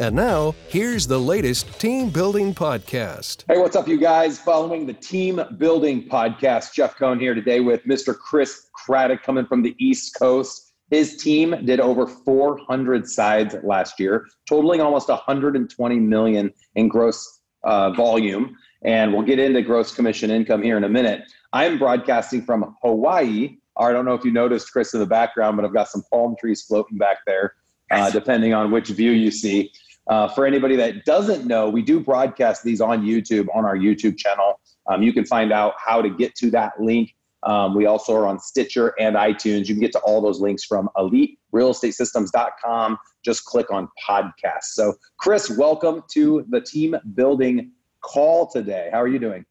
And 0.00 0.14
now, 0.14 0.54
here's 0.68 1.08
the 1.08 1.18
latest 1.18 1.80
team 1.80 2.10
building 2.10 2.54
podcast. 2.54 3.42
Hey, 3.48 3.58
what's 3.58 3.74
up, 3.74 3.88
you 3.88 3.98
guys? 3.98 4.38
Following 4.38 4.86
the 4.86 4.92
team 4.92 5.42
building 5.56 6.08
podcast, 6.08 6.72
Jeff 6.72 6.96
Cohn 6.96 7.18
here 7.18 7.34
today 7.34 7.58
with 7.58 7.82
Mr. 7.82 8.16
Chris 8.16 8.68
Craddock 8.72 9.24
coming 9.24 9.44
from 9.44 9.60
the 9.60 9.74
East 9.80 10.14
Coast. 10.16 10.72
His 10.92 11.16
team 11.16 11.64
did 11.64 11.80
over 11.80 12.06
400 12.06 13.08
sides 13.08 13.56
last 13.64 13.98
year, 13.98 14.28
totaling 14.48 14.80
almost 14.80 15.08
120 15.08 15.96
million 15.98 16.52
in 16.76 16.86
gross 16.86 17.40
uh, 17.64 17.90
volume. 17.90 18.56
And 18.84 19.12
we'll 19.12 19.26
get 19.26 19.40
into 19.40 19.62
gross 19.62 19.92
commission 19.92 20.30
income 20.30 20.62
here 20.62 20.76
in 20.76 20.84
a 20.84 20.88
minute. 20.88 21.24
I'm 21.52 21.76
broadcasting 21.76 22.42
from 22.42 22.76
Hawaii. 22.82 23.56
I 23.76 23.90
don't 23.90 24.04
know 24.04 24.14
if 24.14 24.24
you 24.24 24.30
noticed, 24.30 24.70
Chris, 24.70 24.94
in 24.94 25.00
the 25.00 25.06
background, 25.06 25.56
but 25.56 25.64
I've 25.64 25.74
got 25.74 25.88
some 25.88 26.04
palm 26.12 26.36
trees 26.38 26.62
floating 26.62 26.98
back 26.98 27.16
there, 27.26 27.54
uh, 27.90 28.10
depending 28.10 28.54
on 28.54 28.70
which 28.70 28.90
view 28.90 29.10
you 29.10 29.32
see. 29.32 29.72
Uh, 30.08 30.28
for 30.28 30.46
anybody 30.46 30.76
that 30.76 31.04
doesn't 31.04 31.46
know, 31.46 31.68
we 31.68 31.82
do 31.82 32.00
broadcast 32.00 32.64
these 32.64 32.80
on 32.80 33.04
YouTube 33.04 33.46
on 33.54 33.64
our 33.64 33.76
YouTube 33.76 34.16
channel. 34.16 34.60
Um, 34.88 35.02
you 35.02 35.12
can 35.12 35.26
find 35.26 35.52
out 35.52 35.74
how 35.84 36.00
to 36.00 36.08
get 36.08 36.34
to 36.36 36.50
that 36.52 36.80
link. 36.80 37.14
Um, 37.42 37.74
we 37.74 37.86
also 37.86 38.16
are 38.16 38.26
on 38.26 38.40
Stitcher 38.40 38.94
and 38.98 39.16
iTunes. 39.16 39.68
You 39.68 39.74
can 39.74 39.80
get 39.80 39.92
to 39.92 40.00
all 40.00 40.20
those 40.20 40.40
links 40.40 40.64
from 40.64 40.88
eliterealestatesystems.com. 40.96 42.98
Just 43.24 43.44
click 43.44 43.70
on 43.70 43.88
podcast. 44.08 44.64
So, 44.64 44.94
Chris, 45.18 45.50
welcome 45.50 46.02
to 46.12 46.44
the 46.48 46.60
team 46.60 46.96
building 47.14 47.72
call 48.00 48.48
today. 48.48 48.88
How 48.92 49.02
are 49.02 49.08
you 49.08 49.18
doing? 49.18 49.44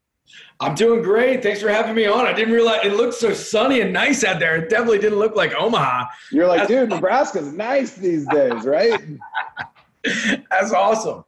I'm 0.59 0.75
doing 0.75 1.03
great. 1.03 1.41
Thanks 1.41 1.61
for 1.61 1.69
having 1.69 1.95
me 1.95 2.05
on. 2.05 2.25
I 2.25 2.33
didn't 2.33 2.53
realize 2.53 2.81
it 2.83 2.93
looked 2.93 3.13
so 3.13 3.33
sunny 3.33 3.79
and 3.79 3.93
nice 3.93 4.25
out 4.25 4.39
there. 4.39 4.57
It 4.57 4.69
definitely 4.69 4.99
didn't 4.99 5.19
look 5.19 5.37
like 5.37 5.55
Omaha. 5.55 6.07
You're 6.31 6.47
like, 6.47 6.67
dude, 6.67 6.89
Nebraska's 6.89 7.53
nice 7.53 7.93
these 7.93 8.27
days, 8.27 8.65
right? 8.65 8.99
That's 10.51 10.71
awesome. 10.73 11.23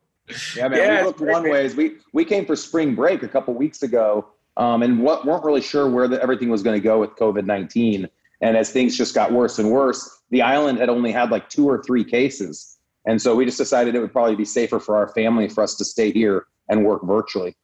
Yeah, 0.56 0.68
man. 0.68 0.80
Yeah, 0.80 1.00
we 1.02 1.08
looked 1.08 1.22
one 1.22 1.50
ways. 1.50 1.76
We 1.76 1.98
we 2.14 2.26
came 2.26 2.46
for 2.46 2.56
spring 2.56 2.96
break 2.96 3.24
a 3.24 3.28
couple 3.28 3.54
weeks 3.54 3.84
ago, 3.84 4.28
um, 4.58 4.84
and 4.84 5.02
what, 5.02 5.26
weren't 5.26 5.44
really 5.44 5.62
sure 5.62 5.90
where 5.90 6.08
the, 6.08 6.22
everything 6.22 6.50
was 6.50 6.62
going 6.62 6.76
to 6.76 6.84
go 6.84 7.00
with 7.00 7.12
COVID 7.12 7.46
nineteen. 7.46 8.08
And 8.42 8.56
as 8.56 8.72
things 8.72 8.96
just 8.96 9.14
got 9.14 9.34
worse 9.34 9.60
and 9.60 9.70
worse, 9.70 10.22
the 10.30 10.42
island 10.42 10.80
had 10.80 10.88
only 10.88 11.12
had 11.12 11.30
like 11.30 11.50
two 11.50 11.68
or 11.68 11.84
three 11.84 12.04
cases, 12.04 12.78
and 13.06 13.22
so 13.22 13.36
we 13.36 13.46
just 13.46 13.58
decided 13.58 13.96
it 13.96 14.00
would 14.00 14.14
probably 14.14 14.36
be 14.36 14.46
safer 14.46 14.80
for 14.80 14.96
our 14.96 15.10
family 15.10 15.50
for 15.50 15.64
us 15.64 15.76
to 15.76 15.86
stay 15.86 16.12
here 16.12 16.46
and 16.70 16.86
work 16.86 17.04
virtually. 17.04 17.56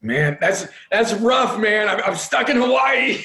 Man, 0.00 0.38
that's 0.40 0.68
that's 0.90 1.12
rough, 1.14 1.58
man. 1.58 1.88
I'm, 1.88 2.00
I'm 2.04 2.14
stuck 2.14 2.48
in 2.48 2.56
Hawaii. 2.56 3.22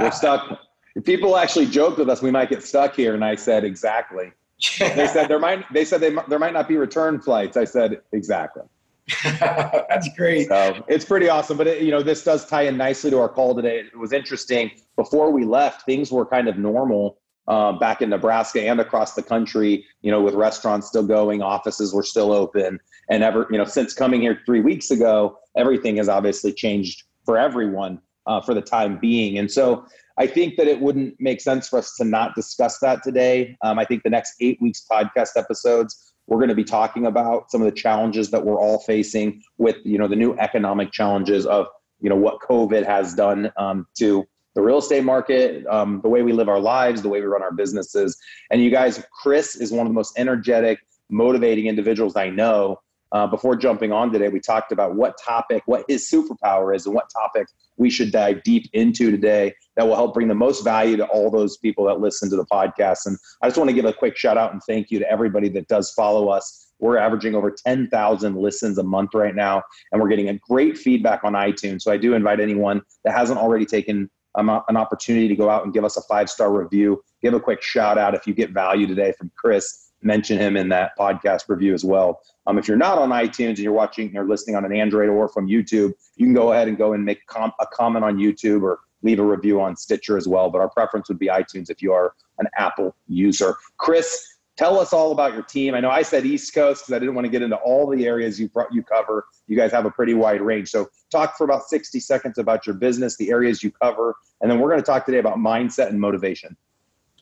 We're 0.00 0.10
stuck. 0.10 0.58
People 1.04 1.36
actually 1.36 1.66
joked 1.66 1.98
with 1.98 2.08
us 2.08 2.20
we 2.20 2.30
might 2.30 2.48
get 2.48 2.62
stuck 2.62 2.96
here, 2.96 3.14
and 3.14 3.24
I 3.24 3.34
said 3.34 3.64
exactly 3.64 4.32
they 4.78 5.06
said 5.06 5.28
there 5.28 5.38
might 5.38 5.64
they 5.72 5.84
said 5.84 6.00
they, 6.00 6.14
there 6.28 6.38
might 6.38 6.52
not 6.52 6.68
be 6.68 6.76
return 6.76 7.20
flights. 7.20 7.56
I 7.56 7.64
said 7.64 8.00
exactly. 8.12 8.62
That's 9.24 10.08
great. 10.16 10.48
So 10.48 10.84
it's 10.88 11.04
pretty 11.04 11.28
awesome. 11.28 11.56
But 11.56 11.66
it, 11.66 11.82
you 11.82 11.90
know, 11.90 12.02
this 12.02 12.22
does 12.22 12.46
tie 12.46 12.62
in 12.62 12.76
nicely 12.76 13.10
to 13.10 13.18
our 13.18 13.28
call 13.28 13.54
today. 13.54 13.80
It 13.80 13.98
was 13.98 14.12
interesting. 14.12 14.70
Before 14.96 15.30
we 15.30 15.44
left, 15.44 15.82
things 15.82 16.12
were 16.12 16.24
kind 16.24 16.48
of 16.48 16.56
normal 16.56 17.18
uh, 17.48 17.72
back 17.72 18.02
in 18.02 18.10
Nebraska 18.10 18.62
and 18.62 18.80
across 18.80 19.14
the 19.14 19.22
country. 19.22 19.84
You 20.02 20.12
know, 20.12 20.22
with 20.22 20.34
restaurants 20.34 20.86
still 20.86 21.06
going, 21.06 21.42
offices 21.42 21.92
were 21.92 22.04
still 22.04 22.32
open, 22.32 22.78
and 23.10 23.22
ever 23.22 23.48
you 23.50 23.58
know 23.58 23.64
since 23.64 23.92
coming 23.92 24.20
here 24.20 24.40
three 24.46 24.60
weeks 24.60 24.90
ago, 24.90 25.38
everything 25.56 25.96
has 25.96 26.08
obviously 26.08 26.52
changed 26.52 27.02
for 27.24 27.36
everyone 27.36 28.00
uh, 28.26 28.40
for 28.40 28.54
the 28.54 28.62
time 28.62 28.98
being. 28.98 29.38
And 29.38 29.50
so 29.50 29.84
I 30.18 30.26
think 30.26 30.56
that 30.56 30.66
it 30.66 30.80
wouldn't 30.80 31.14
make 31.18 31.40
sense 31.40 31.68
for 31.68 31.78
us 31.78 31.94
to 31.96 32.04
not 32.04 32.34
discuss 32.34 32.78
that 32.80 33.02
today. 33.02 33.56
Um, 33.62 33.78
I 33.78 33.84
think 33.84 34.02
the 34.02 34.10
next 34.10 34.34
eight 34.40 34.60
weeks 34.60 34.84
podcast 34.90 35.30
episodes, 35.36 36.14
we're 36.26 36.38
going 36.38 36.50
to 36.50 36.54
be 36.54 36.64
talking 36.64 37.06
about 37.06 37.50
some 37.50 37.62
of 37.62 37.66
the 37.66 37.72
challenges 37.72 38.30
that 38.30 38.44
we're 38.44 38.60
all 38.60 38.80
facing 38.80 39.42
with, 39.58 39.76
you 39.84 39.98
know, 39.98 40.08
the 40.08 40.16
new 40.16 40.36
economic 40.38 40.92
challenges 40.92 41.46
of, 41.46 41.66
you 42.00 42.08
know, 42.08 42.16
what 42.16 42.40
COVID 42.40 42.84
has 42.84 43.14
done 43.14 43.52
um, 43.56 43.86
to 43.98 44.24
the 44.54 44.60
real 44.60 44.78
estate 44.78 45.04
market, 45.04 45.66
um, 45.66 46.00
the 46.02 46.08
way 46.08 46.22
we 46.22 46.32
live 46.32 46.48
our 46.48 46.60
lives, 46.60 47.02
the 47.02 47.08
way 47.08 47.20
we 47.20 47.26
run 47.26 47.42
our 47.42 47.52
businesses. 47.52 48.18
And 48.50 48.62
you 48.62 48.70
guys, 48.70 49.02
Chris 49.22 49.56
is 49.56 49.72
one 49.72 49.86
of 49.86 49.90
the 49.90 49.94
most 49.94 50.18
energetic, 50.18 50.78
motivating 51.10 51.66
individuals 51.66 52.16
I 52.16 52.28
know. 52.30 52.80
Uh, 53.12 53.26
before 53.26 53.54
jumping 53.56 53.92
on 53.92 54.10
today, 54.10 54.28
we 54.28 54.40
talked 54.40 54.72
about 54.72 54.94
what 54.94 55.18
topic, 55.22 55.62
what 55.66 55.84
his 55.86 56.10
superpower 56.10 56.74
is, 56.74 56.86
and 56.86 56.94
what 56.94 57.10
topic 57.12 57.46
we 57.76 57.90
should 57.90 58.10
dive 58.10 58.42
deep 58.42 58.70
into 58.72 59.10
today 59.10 59.52
that 59.76 59.86
will 59.86 59.96
help 59.96 60.14
bring 60.14 60.28
the 60.28 60.34
most 60.34 60.64
value 60.64 60.96
to 60.96 61.06
all 61.06 61.30
those 61.30 61.56
people 61.56 61.84
that 61.86 62.00
listen 62.00 62.28
to 62.30 62.36
the 62.36 62.46
podcast. 62.46 63.06
And 63.06 63.16
I 63.40 63.48
just 63.48 63.58
want 63.58 63.70
to 63.70 63.74
give 63.74 63.84
a 63.84 63.92
quick 63.92 64.16
shout 64.16 64.36
out 64.36 64.52
and 64.52 64.62
thank 64.62 64.90
you 64.90 64.98
to 64.98 65.10
everybody 65.10 65.48
that 65.50 65.68
does 65.68 65.92
follow 65.92 66.28
us. 66.28 66.68
We're 66.78 66.98
averaging 66.98 67.34
over 67.34 67.50
10,000 67.50 68.36
listens 68.36 68.78
a 68.78 68.82
month 68.82 69.14
right 69.14 69.34
now, 69.34 69.62
and 69.92 70.02
we're 70.02 70.08
getting 70.08 70.28
a 70.28 70.38
great 70.38 70.76
feedback 70.76 71.22
on 71.24 71.34
iTunes. 71.34 71.82
So 71.82 71.92
I 71.92 71.96
do 71.96 72.14
invite 72.14 72.40
anyone 72.40 72.82
that 73.04 73.14
hasn't 73.14 73.38
already 73.38 73.66
taken 73.66 74.10
um, 74.34 74.48
an 74.68 74.76
opportunity 74.76 75.28
to 75.28 75.36
go 75.36 75.48
out 75.48 75.64
and 75.64 75.72
give 75.72 75.84
us 75.84 75.96
a 75.96 76.02
five 76.02 76.28
star 76.28 76.52
review. 76.52 77.02
Give 77.22 77.34
a 77.34 77.40
quick 77.40 77.62
shout 77.62 77.98
out 77.98 78.14
if 78.14 78.26
you 78.26 78.34
get 78.34 78.50
value 78.50 78.86
today 78.86 79.12
from 79.16 79.30
Chris 79.36 79.82
mention 80.02 80.38
him 80.38 80.56
in 80.56 80.68
that 80.68 80.92
podcast 80.98 81.48
review 81.48 81.74
as 81.74 81.84
well. 81.84 82.20
Um, 82.46 82.58
if 82.58 82.66
you're 82.66 82.76
not 82.76 82.98
on 82.98 83.10
iTunes 83.10 83.50
and 83.50 83.58
you're 83.60 83.72
watching 83.72 84.16
or 84.16 84.26
listening 84.26 84.56
on 84.56 84.64
an 84.64 84.74
Android 84.74 85.08
or 85.08 85.28
from 85.28 85.46
YouTube, 85.48 85.92
you 86.16 86.26
can 86.26 86.34
go 86.34 86.52
ahead 86.52 86.68
and 86.68 86.76
go 86.76 86.92
and 86.92 87.04
make 87.04 87.24
com- 87.26 87.52
a 87.60 87.66
comment 87.66 88.04
on 88.04 88.16
YouTube 88.16 88.62
or 88.62 88.80
leave 89.02 89.18
a 89.18 89.24
review 89.24 89.60
on 89.60 89.76
Stitcher 89.76 90.16
as 90.16 90.28
well. 90.28 90.50
But 90.50 90.60
our 90.60 90.68
preference 90.68 91.08
would 91.08 91.18
be 91.18 91.26
iTunes 91.26 91.70
if 91.70 91.82
you 91.82 91.92
are 91.92 92.14
an 92.38 92.46
Apple 92.56 92.94
user. 93.08 93.56
Chris, 93.76 94.26
tell 94.56 94.78
us 94.78 94.92
all 94.92 95.12
about 95.12 95.32
your 95.32 95.42
team. 95.42 95.74
I 95.74 95.80
know 95.80 95.90
I 95.90 96.02
said 96.02 96.24
East 96.24 96.54
Coast 96.54 96.82
because 96.82 96.94
I 96.94 96.98
didn't 96.98 97.14
want 97.14 97.24
to 97.24 97.30
get 97.30 97.42
into 97.42 97.56
all 97.56 97.88
the 97.88 98.06
areas 98.06 98.38
you 98.38 98.50
you 98.70 98.82
cover. 98.82 99.26
You 99.46 99.56
guys 99.56 99.72
have 99.72 99.86
a 99.86 99.90
pretty 99.90 100.14
wide 100.14 100.40
range. 100.40 100.70
So 100.70 100.88
talk 101.10 101.36
for 101.36 101.44
about 101.44 101.68
60 101.68 101.98
seconds 102.00 102.38
about 102.38 102.66
your 102.66 102.74
business, 102.74 103.16
the 103.16 103.30
areas 103.30 103.62
you 103.62 103.70
cover, 103.70 104.14
and 104.40 104.50
then 104.50 104.58
we're 104.58 104.68
going 104.68 104.80
to 104.80 104.86
talk 104.86 105.06
today 105.06 105.18
about 105.18 105.36
mindset 105.36 105.88
and 105.88 106.00
motivation. 106.00 106.56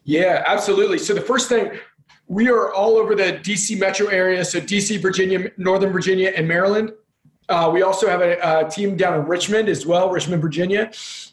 Yeah, 0.04 0.42
absolutely. 0.46 0.98
So 0.98 1.14
the 1.14 1.20
first 1.20 1.48
thing 1.48 1.72
we 2.26 2.48
are 2.48 2.72
all 2.72 2.96
over 2.96 3.14
the 3.14 3.40
DC 3.42 3.78
metro 3.78 4.06
area, 4.06 4.44
so 4.44 4.60
DC, 4.60 5.02
Virginia, 5.02 5.50
Northern 5.56 5.92
Virginia, 5.92 6.32
and 6.36 6.46
Maryland. 6.46 6.92
Uh, 7.50 7.71
we 7.71 7.83
also 7.83 8.09
have 8.09 8.21
a, 8.21 8.38
a, 8.43 8.71
team 8.71 8.97
down 8.97 9.21
in 9.21 9.27
Richmond 9.27 9.69
as 9.69 9.84
well, 9.84 10.11
Richmond, 10.11 10.41
Virginia, 10.41 10.91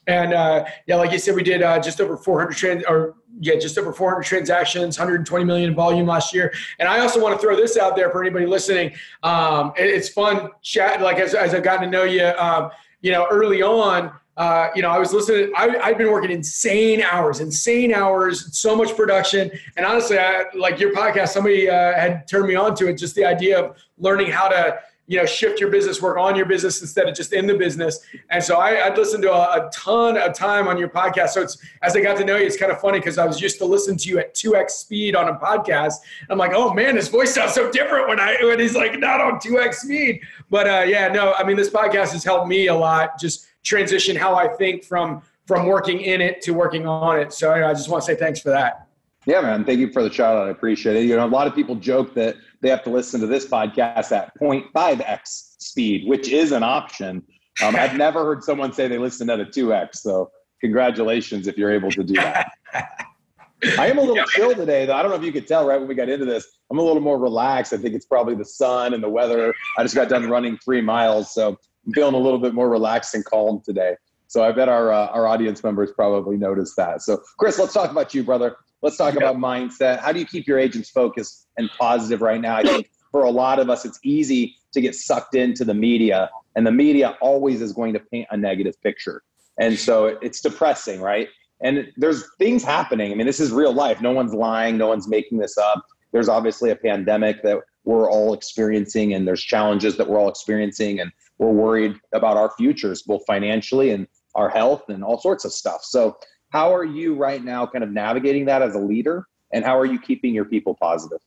and 0.08 0.34
uh, 0.34 0.66
yeah, 0.88 0.96
like 0.96 1.12
you 1.12 1.20
said, 1.20 1.36
we 1.36 1.44
did 1.44 1.62
uh, 1.62 1.80
just 1.80 2.02
over 2.02 2.18
400 2.18 2.54
trans 2.56 2.84
or 2.86 3.16
yeah, 3.40 3.56
just 3.56 3.78
over 3.78 3.94
400 3.94 4.24
transactions, 4.24 4.98
120 4.98 5.46
million 5.46 5.70
in 5.70 5.76
volume 5.76 6.08
last 6.08 6.34
year. 6.34 6.52
And 6.80 6.90
I 6.90 7.00
also 7.00 7.22
want 7.22 7.36
to 7.36 7.42
throw 7.42 7.56
this 7.56 7.78
out 7.78 7.96
there 7.96 8.10
for 8.10 8.24
anybody 8.24 8.48
listening. 8.48 8.94
Um, 9.22 9.74
it, 9.78 9.86
it's 9.86 10.10
fun 10.10 10.50
chat, 10.64 11.02
like 11.02 11.20
as, 11.20 11.36
as 11.36 11.54
I've 11.54 11.62
gotten 11.62 11.84
to 11.84 11.90
know 11.90 12.04
you, 12.04 12.26
um, 12.26 12.72
you 13.02 13.12
know, 13.12 13.28
early 13.30 13.62
on 13.62 14.12
uh, 14.38 14.70
you 14.76 14.84
know, 14.84 14.90
I 14.90 15.00
was 15.00 15.14
listening. 15.14 15.52
I, 15.58 15.78
I've 15.84 15.98
been 15.98 16.12
working 16.12 16.30
insane 16.30 17.02
hours, 17.02 17.40
insane 17.40 17.92
hours, 17.92 18.56
so 18.56 18.76
much 18.76 18.96
production. 18.96 19.50
And 19.76 19.86
honestly, 19.86 20.20
I, 20.20 20.46
like 20.54 20.80
your 20.80 20.94
podcast, 20.94 21.30
somebody 21.30 21.68
uh, 21.68 21.94
had 21.94 22.28
turned 22.28 22.48
me 22.48 22.54
on 22.54 22.76
to 22.76 22.88
it. 22.88 22.94
Just 22.94 23.16
the 23.16 23.26
idea 23.26 23.60
of 23.60 23.78
learning 23.98 24.30
how 24.30 24.48
to, 24.48 24.78
you 25.08 25.18
know, 25.18 25.26
shift 25.26 25.60
your 25.60 25.72
business, 25.72 26.02
work 26.02 26.18
on 26.18 26.36
your 26.36 26.46
business 26.46 26.82
instead 26.82 27.08
of 27.08 27.16
just 27.16 27.32
in 27.32 27.48
the 27.48 27.56
business. 27.56 28.02
And 28.30 28.44
so 28.44 28.58
I, 28.58 28.88
would 28.90 28.98
listened 28.98 29.24
to 29.24 29.32
a, 29.32 29.68
a, 29.68 29.70
ton 29.72 30.18
of 30.18 30.34
time 30.34 30.68
on 30.68 30.78
your 30.78 30.90
podcast. 30.90 31.30
So 31.30 31.42
it's 31.42 31.58
as 31.82 31.96
I 31.96 32.02
got 32.02 32.18
to 32.18 32.26
know 32.26 32.36
you, 32.36 32.46
it's 32.46 32.58
kind 32.58 32.72
of 32.72 32.82
funny 32.82 33.00
because 33.00 33.18
I 33.18 33.26
was 33.26 33.40
used 33.40 33.58
to 33.60 33.66
listen 33.66 33.96
to 33.98 34.10
you 34.10 34.20
at 34.20 34.34
two 34.36 34.58
x 34.58 34.76
speed 34.76 35.16
on 35.16 35.30
a 35.30 35.40
podcast. 35.40 35.94
I'm 36.30 36.38
like, 36.38 36.52
oh 36.54 36.74
man, 36.74 36.98
his 36.98 37.08
voice 37.08 37.34
sounds 37.34 37.54
so 37.54 37.72
different 37.72 38.10
when 38.10 38.20
I 38.20 38.38
when 38.44 38.60
he's 38.60 38.76
like 38.76 39.00
not 39.00 39.22
on 39.22 39.40
two 39.40 39.60
x 39.60 39.82
speed. 39.82 40.22
But 40.50 40.68
uh, 40.68 40.84
yeah, 40.86 41.08
no, 41.08 41.34
I 41.38 41.44
mean 41.46 41.56
this 41.56 41.70
podcast 41.70 42.12
has 42.12 42.26
helped 42.26 42.50
me 42.50 42.68
a 42.68 42.76
lot. 42.76 43.18
Just 43.18 43.48
transition 43.64 44.16
how 44.16 44.36
I 44.36 44.50
think 44.50 44.84
from 44.84 45.22
from 45.46 45.68
working 45.68 46.02
in 46.02 46.20
it 46.20 46.42
to 46.42 46.52
working 46.52 46.86
on 46.86 47.18
it. 47.18 47.32
So 47.32 47.54
I 47.54 47.74
just 47.74 47.88
want 47.88 48.04
to 48.04 48.06
say 48.06 48.20
thanks 48.20 48.42
for 48.42 48.50
that. 48.50 48.87
Yeah, 49.28 49.42
man. 49.42 49.66
Thank 49.66 49.80
you 49.80 49.92
for 49.92 50.02
the 50.02 50.12
shout 50.12 50.38
out. 50.38 50.48
I 50.48 50.52
appreciate 50.52 50.96
it. 50.96 51.04
You 51.04 51.18
know, 51.18 51.26
a 51.26 51.28
lot 51.28 51.48
of 51.48 51.54
people 51.54 51.76
joke 51.76 52.14
that 52.14 52.38
they 52.62 52.70
have 52.70 52.82
to 52.86 52.90
listen 52.90 53.20
to 53.20 53.28
this 53.28 53.46
podcast 53.46 54.14
at 54.14 54.32
0.5x 54.40 55.56
speed, 55.62 56.08
which 56.08 56.30
is 56.30 56.54
an 56.54 56.64
option. 56.64 57.22
Um, 57.62 57.76
I've 57.76 57.98
never 57.98 58.24
heard 58.24 58.42
someone 58.42 58.72
say 58.72 58.88
they 58.88 58.98
listen 58.98 59.30
at 59.30 59.42
a 59.42 59.46
2x. 59.46 59.98
So 59.98 60.32
congratulations 60.62 61.46
if 61.46 61.58
you're 61.58 61.74
able 61.74 61.92
to 61.92 62.06
do 62.06 62.14
that. 62.14 62.52
I 63.78 63.88
am 63.88 63.98
a 63.98 64.02
little 64.02 64.24
chill 64.28 64.56
today, 64.56 64.86
though. 64.86 64.94
I 64.94 65.02
don't 65.02 65.12
know 65.12 65.18
if 65.18 65.24
you 65.24 65.34
could 65.34 65.48
tell 65.48 65.68
right 65.68 65.78
when 65.78 65.90
we 65.90 65.96
got 65.96 66.08
into 66.08 66.26
this. 66.26 66.48
I'm 66.72 66.78
a 66.78 66.82
little 66.82 67.02
more 67.02 67.20
relaxed. 67.20 67.74
I 67.74 67.78
think 67.78 67.96
it's 67.96 68.06
probably 68.06 68.36
the 68.36 68.46
sun 68.46 68.94
and 68.94 69.04
the 69.04 69.10
weather. 69.10 69.54
I 69.78 69.84
just 69.84 69.96
got 69.96 70.08
done 70.08 70.30
running 70.30 70.58
three 70.60 70.80
miles, 70.80 71.34
so 71.34 71.58
I'm 71.86 71.94
feeling 71.94 72.14
a 72.14 72.20
little 72.20 72.40
bit 72.40 72.54
more 72.54 72.70
relaxed 72.70 73.14
and 73.14 73.26
calm 73.26 73.62
today. 73.66 73.96
So 74.28 74.44
I 74.44 74.52
bet 74.52 74.70
our 74.70 74.92
uh, 74.92 75.08
our 75.08 75.26
audience 75.28 75.64
members 75.64 75.92
probably 75.92 76.38
noticed 76.38 76.76
that. 76.78 77.02
So 77.02 77.22
Chris, 77.40 77.58
let's 77.58 77.74
talk 77.74 77.92
about 77.92 78.14
you, 78.14 78.24
brother. 78.24 78.58
Let's 78.82 78.98
talk 78.98 79.16
about 79.16 79.38
mindset. 79.38 80.00
How 80.00 80.12
do 80.12 80.20
you 80.20 80.26
keep 80.26 80.48
your 80.48 80.60
agents 80.60 80.90
focused 80.90 81.48
and 81.58 81.70
positive 81.80 82.22
right 82.22 82.40
now? 82.40 82.58
I 82.58 82.64
think 82.64 82.90
for 83.12 83.24
a 83.24 83.32
lot 83.32 83.60
of 83.60 83.70
us, 83.70 83.86
it's 83.86 84.00
easy 84.04 84.56
to 84.74 84.82
get 84.82 84.94
sucked 84.94 85.34
into 85.36 85.66
the 85.66 85.74
media, 85.74 86.30
and 86.56 86.68
the 86.68 86.72
media 86.72 87.18
always 87.22 87.62
is 87.62 87.74
going 87.74 87.94
to 87.94 88.00
paint 88.00 88.28
a 88.30 88.38
negative 88.38 88.80
picture. 88.82 89.24
And 89.60 89.78
so 89.80 90.18
it's 90.22 90.42
depressing, 90.42 91.02
right? 91.02 91.28
And 91.62 91.92
there's 91.98 92.24
things 92.38 92.64
happening. 92.64 93.12
I 93.12 93.16
mean, 93.16 93.26
this 93.26 93.40
is 93.40 93.52
real 93.52 93.74
life. 93.74 94.02
No 94.02 94.12
one's 94.12 94.34
lying, 94.34 94.78
no 94.78 94.88
one's 94.88 95.08
making 95.08 95.40
this 95.40 95.58
up. 95.58 95.84
There's 96.12 96.30
obviously 96.30 96.70
a 96.70 96.76
pandemic 96.76 97.42
that 97.44 97.58
we're 97.84 98.10
all 98.10 98.34
experiencing, 98.34 99.14
and 99.14 99.28
there's 99.28 99.42
challenges 99.42 99.98
that 99.98 100.08
we're 100.08 100.20
all 100.20 100.30
experiencing, 100.30 101.00
and 101.00 101.12
we're 101.40 101.52
worried 101.52 101.96
about 102.14 102.38
our 102.38 102.52
futures, 102.58 103.02
both 103.02 103.24
financially 103.26 103.90
and 103.90 104.08
our 104.36 104.50
health 104.50 104.84
and 104.90 105.04
all 105.04 105.20
sorts 105.20 105.46
of 105.46 105.52
stuff. 105.52 105.84
So, 105.84 106.18
how 106.50 106.74
are 106.74 106.86
you 106.86 107.16
right 107.16 107.44
now 107.44 107.66
kind 107.66 107.84
of 107.84 107.92
navigating 107.92 108.46
that 108.46 108.62
as 108.62 108.76
a 108.76 108.80
leader? 108.80 109.28
And 109.54 109.64
how 109.64 109.78
are 109.78 109.86
you 109.86 110.00
keeping 110.00 110.34
your 110.34 110.46
people 110.46 110.76
positive? 110.76 111.20